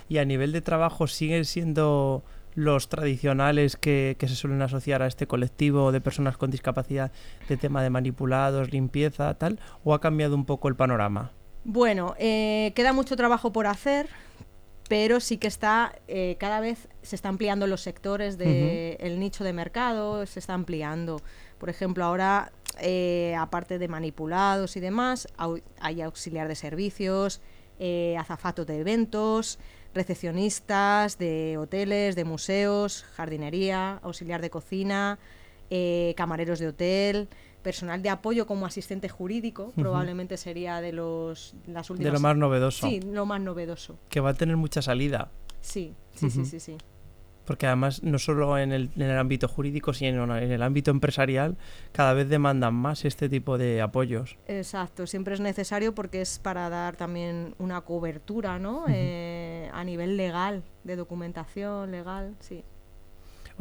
Y 0.08 0.18
a 0.18 0.24
nivel 0.24 0.52
de 0.52 0.60
trabajo, 0.60 1.06
¿siguen 1.06 1.44
siendo 1.44 2.22
los 2.54 2.88
tradicionales 2.88 3.76
que, 3.76 4.16
que 4.18 4.28
se 4.28 4.36
suelen 4.36 4.62
asociar 4.62 5.02
a 5.02 5.06
este 5.06 5.26
colectivo 5.26 5.90
de 5.90 6.00
personas 6.00 6.36
con 6.36 6.50
discapacidad 6.50 7.12
de 7.48 7.56
tema 7.56 7.82
de 7.82 7.90
manipulados, 7.90 8.72
limpieza, 8.72 9.34
tal? 9.34 9.58
¿O 9.84 9.94
ha 9.94 10.00
cambiado 10.00 10.34
un 10.34 10.44
poco 10.44 10.68
el 10.68 10.76
panorama? 10.76 11.32
Bueno, 11.64 12.14
eh, 12.18 12.72
queda 12.74 12.92
mucho 12.92 13.16
trabajo 13.16 13.52
por 13.52 13.66
hacer, 13.66 14.08
pero 14.88 15.20
sí 15.20 15.38
que 15.38 15.46
está, 15.46 15.94
eh, 16.08 16.36
cada 16.38 16.60
vez 16.60 16.88
se 17.02 17.14
está 17.16 17.28
ampliando 17.28 17.66
los 17.66 17.80
sectores 17.82 18.36
del 18.36 19.20
nicho 19.20 19.44
de 19.44 19.52
mercado, 19.52 20.26
se 20.26 20.40
está 20.40 20.54
ampliando. 20.54 21.20
Por 21.58 21.70
ejemplo, 21.70 22.04
ahora, 22.04 22.50
eh, 22.80 23.36
aparte 23.38 23.78
de 23.78 23.86
manipulados 23.88 24.76
y 24.76 24.80
demás, 24.80 25.28
au- 25.38 25.62
hay 25.80 26.02
auxiliar 26.02 26.48
de 26.48 26.56
servicios, 26.56 27.40
eh, 27.78 28.16
azafatos 28.18 28.66
de 28.66 28.80
eventos, 28.80 29.58
recepcionistas 29.94 31.18
de 31.18 31.58
hoteles, 31.58 32.16
de 32.16 32.24
museos, 32.24 33.04
jardinería, 33.14 34.00
auxiliar 34.02 34.40
de 34.40 34.50
cocina, 34.50 35.18
eh, 35.70 36.14
camareros 36.16 36.58
de 36.58 36.68
hotel, 36.68 37.28
personal 37.62 38.02
de 38.02 38.10
apoyo 38.10 38.46
como 38.46 38.66
asistente 38.66 39.08
jurídico, 39.08 39.72
probablemente 39.76 40.36
sería 40.36 40.80
de 40.80 40.92
los 40.92 41.54
las 41.66 41.88
De 41.88 41.92
últimas 41.94 42.12
lo 42.14 42.20
más 42.20 42.36
novedoso. 42.36 42.88
Sí, 42.88 43.00
lo 43.00 43.26
más 43.26 43.40
novedoso. 43.40 43.98
Que 44.08 44.20
va 44.20 44.30
a 44.30 44.34
tener 44.34 44.56
mucha 44.56 44.82
salida. 44.82 45.30
Sí, 45.60 45.94
sí, 46.14 46.30
sí, 46.30 46.44
sí, 46.44 46.60
sí. 46.60 46.76
Porque 47.44 47.66
además, 47.66 48.02
no 48.02 48.18
solo 48.18 48.56
en 48.56 48.72
el, 48.72 48.90
en 48.94 49.02
el 49.02 49.18
ámbito 49.18 49.48
jurídico, 49.48 49.92
sino 49.92 50.36
en 50.36 50.52
el 50.52 50.62
ámbito 50.62 50.90
empresarial, 50.90 51.56
cada 51.90 52.14
vez 52.14 52.28
demandan 52.28 52.74
más 52.74 53.04
este 53.04 53.28
tipo 53.28 53.58
de 53.58 53.82
apoyos. 53.82 54.38
Exacto, 54.46 55.06
siempre 55.06 55.34
es 55.34 55.40
necesario 55.40 55.94
porque 55.94 56.20
es 56.20 56.38
para 56.38 56.68
dar 56.70 56.96
también 56.96 57.54
una 57.58 57.80
cobertura, 57.80 58.58
¿no? 58.58 58.84
Eh, 58.88 59.68
a 59.72 59.82
nivel 59.82 60.16
legal, 60.16 60.62
de 60.84 60.96
documentación 60.96 61.90
legal, 61.90 62.36
sí. 62.38 62.64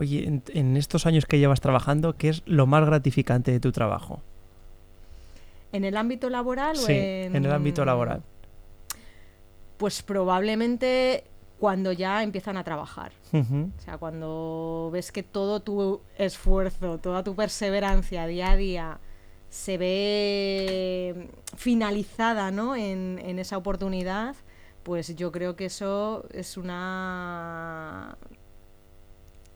Oye, 0.01 0.27
en, 0.27 0.41
en 0.55 0.77
estos 0.77 1.05
años 1.05 1.27
que 1.27 1.37
llevas 1.37 1.61
trabajando, 1.61 2.13
¿qué 2.17 2.29
es 2.29 2.41
lo 2.47 2.65
más 2.65 2.83
gratificante 2.85 3.51
de 3.51 3.59
tu 3.59 3.71
trabajo? 3.71 4.19
¿En 5.71 5.85
el 5.85 5.95
ámbito 5.95 6.27
laboral 6.29 6.75
o 6.75 6.79
Sí, 6.79 6.93
en...? 6.93 7.35
en 7.35 7.45
el 7.45 7.51
ámbito 7.51 7.85
laboral. 7.85 8.23
Pues 9.77 10.01
probablemente 10.01 11.23
cuando 11.59 11.91
ya 11.91 12.23
empiezan 12.23 12.57
a 12.57 12.63
trabajar. 12.63 13.11
O 13.31 13.81
sea, 13.81 13.99
cuando 13.99 14.89
ves 14.91 15.11
que 15.11 15.21
todo 15.21 15.59
tu 15.59 16.01
esfuerzo, 16.17 16.97
toda 16.97 17.23
tu 17.23 17.35
perseverancia 17.35 18.25
día 18.25 18.49
a 18.51 18.55
día 18.55 18.99
se 19.49 19.77
ve 19.77 21.29
finalizada 21.55 22.49
¿no? 22.49 22.75
en, 22.75 23.19
en 23.23 23.37
esa 23.37 23.57
oportunidad, 23.57 24.35
pues 24.81 25.15
yo 25.15 25.31
creo 25.31 25.55
que 25.55 25.65
eso 25.65 26.25
es 26.33 26.57
una 26.57 28.17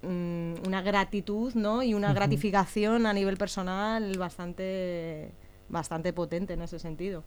mm, 0.07 0.67
una 0.67 0.81
gratitud 0.81 1.53
¿no? 1.55 1.83
y 1.83 1.93
una 1.93 2.13
gratificación 2.13 3.05
a 3.05 3.13
nivel 3.13 3.37
personal 3.37 4.17
bastante 4.17 5.31
bastante 5.67 6.13
potente 6.13 6.53
en 6.53 6.61
ese 6.61 6.79
sentido. 6.79 7.23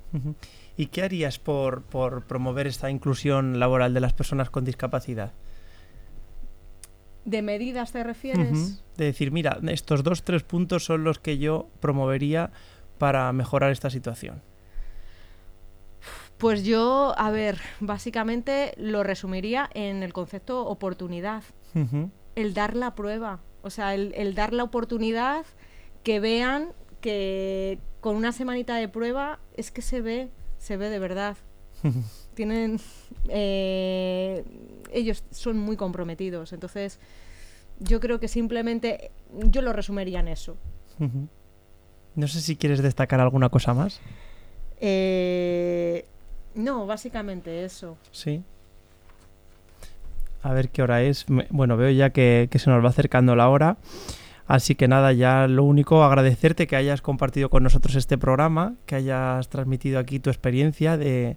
¿Y 0.77 0.87
qué 0.87 1.03
harías 1.03 1.39
por, 1.39 1.83
por 1.83 2.25
promover 2.25 2.67
esta 2.67 2.91
inclusión 2.91 3.59
laboral 3.59 3.95
de 3.95 4.01
las 4.01 4.13
personas 4.13 4.49
con 4.51 4.65
discapacidad? 4.65 5.33
¿De 7.25 7.43
medidas 7.43 7.93
te 7.93 8.05
refieres? 8.05 8.83
De 8.97 9.07
decir, 9.07 9.33
mira, 9.33 9.59
estos 9.69 10.03
dos, 10.03 10.23
tres 10.23 10.45
puntos 10.45 10.85
son 10.85 11.05
los 11.05 11.19
que 11.19 11.39
yo 11.39 11.69
promovería 11.81 12.53
para 12.99 13.31
mejorar 13.33 13.71
esta 13.71 13.91
situación. 13.91 14.41
Pues 16.39 16.65
yo, 16.65 17.15
a 17.19 17.31
ver, 17.31 17.59
básicamente 17.81 18.73
lo 18.77 19.03
resumiría 19.03 19.69
en 19.75 20.03
el 20.03 20.13
concepto 20.13 20.65
oportunidad, 20.67 21.43
Ujú. 21.75 22.11
El 22.39 22.55
dar 22.55 22.77
la 22.77 22.95
prueba. 22.95 23.41
O 23.63 23.71
sea, 23.71 23.95
el, 23.95 24.35
dar 24.35 24.53
la 24.53 24.63
oportunidad 24.63 25.45
que 26.05 26.21
vean 26.21 26.73
que 27.01 27.81
con 28.01 28.15
una 28.15 28.31
semanita 28.31 28.77
de 28.77 28.89
prueba 28.89 29.41
es 29.57 29.73
que 29.73 29.83
se 29.83 30.01
ve, 30.01 30.31
se 30.57 30.77
ve 30.77 30.89
de 30.89 31.01
verdad. 31.01 31.37
Tienen. 32.35 32.81
Eh, 33.29 34.45
ellos 34.93 35.25
son 35.33 35.59
muy 35.59 35.77
comprometidos. 35.77 36.53
Entonces, 36.53 37.01
yo 37.81 37.99
creo 37.99 38.21
que 38.21 38.29
simplemente. 38.29 39.11
Yo 39.33 39.61
lo 39.61 39.73
resumiría 39.73 40.21
en 40.21 40.29
eso. 40.29 40.57
No 42.15 42.29
sé 42.29 42.41
si 42.41 42.57
quieres 42.57 42.83
destacar 42.83 43.21
alguna 43.21 43.49
cosa 43.49 43.75
más. 43.75 44.01
Eh, 44.81 46.07
no, 46.55 46.87
básicamente 46.87 47.65
eso. 47.65 47.99
Sí. 48.13 48.45
A 50.49 50.55
ver 50.55 50.71
qué 50.71 50.81
hora 50.81 51.03
es. 51.03 51.27
Bueno, 51.51 51.77
veo 51.77 51.91
ya 51.91 52.09
que, 52.09 52.49
se 52.55 52.71
nos 52.71 52.83
va 52.83 52.89
acercando 52.89 53.37
la 53.37 53.51
hora. 53.51 53.77
Así 54.47 54.75
que 54.77 54.89
nada, 54.89 55.13
ya 55.13 55.47
lo 55.47 55.63
único, 55.63 56.03
agradecerte 56.03 56.67
que 56.67 56.75
hayas 56.75 57.03
compartido 57.03 57.51
con 57.51 57.63
nosotros 57.63 57.97
este 57.97 58.17
programa, 58.17 58.77
que 58.87 58.95
hayas 58.95 59.51
transmitido 59.51 59.99
aquí 59.99 60.21
tu 60.21 60.31
experiencia 60.31 60.97
de, 60.97 61.37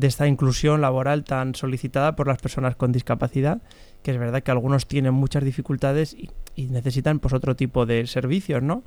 esta 0.00 0.28
inclusión 0.28 0.80
laboral 0.80 1.24
tan 1.24 1.56
solicitada 1.56 2.14
por 2.14 2.28
las 2.28 2.38
personas 2.38 2.76
con 2.76 2.92
discapacidad, 2.92 3.62
que 4.04 4.12
es 4.12 4.18
verdad 4.18 4.44
que 4.44 4.52
algunos 4.52 4.86
tienen 4.86 5.12
muchas 5.12 5.42
dificultades 5.42 6.14
y, 6.14 6.30
necesitan 6.68 7.18
pues 7.18 7.34
otro 7.34 7.56
tipo 7.56 7.84
de 7.84 8.06
servicios, 8.06 8.62
¿no? 8.62 8.84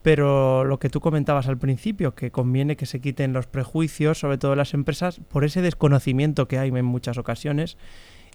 pero 0.00 0.64
lo 0.64 0.78
que 0.78 0.90
tú 0.90 1.00
comentabas 1.00 1.48
al 1.48 1.56
principio, 1.56 2.14
que 2.14 2.30
conviene 2.30 2.76
que 2.76 2.84
se 2.84 3.00
quiten 3.00 3.32
los 3.32 3.46
prejuicios, 3.46 4.18
sobre 4.18 4.36
todo 4.36 4.54
las 4.54 4.74
empresas, 4.74 5.20
por 5.28 5.44
ese 5.44 5.62
desconocimiento 5.62 6.46
que 6.46 6.58
hay 6.58 6.68
en 6.68 6.84
muchas 6.84 7.16
ocasiones. 7.16 7.78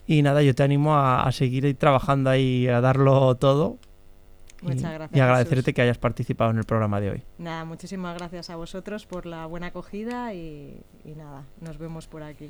Y 0.10 0.24
nada, 0.24 0.42
yo 0.42 0.56
te 0.56 0.64
animo 0.64 0.98
a, 0.98 1.32
seguir 1.32 1.78
trabajando 1.78 2.32
ahí, 2.32 2.68
a 2.68 2.82
darlo 2.82 3.36
todo. 3.36 3.78
Muchas 4.64 4.92
gracias. 4.92 5.16
Y 5.16 5.20
agradecerte 5.20 5.72
que 5.72 5.84
hayas 5.84 6.00
participado 6.00 6.50
en 6.50 6.58
el 6.58 6.64
programa 6.64 7.00
de 7.00 7.12
hoy. 7.12 7.24
Nada, 7.38 7.64
muchísimas 7.64 8.18
gracias 8.18 8.50
a 8.50 8.56
vosotros 8.56 9.06
por 9.06 9.28
la 9.28 9.46
buena 9.46 9.68
acogida 9.68 10.34
y, 10.34 10.84
nada, 11.16 11.44
nos 11.62 11.78
vemos 11.78 12.08
por 12.08 12.24
aquí. 12.24 12.50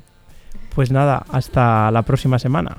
Pues 0.74 0.90
nada, 0.90 1.26
hasta 1.28 1.90
la 1.90 2.00
próxima 2.00 2.38
semana. 2.38 2.78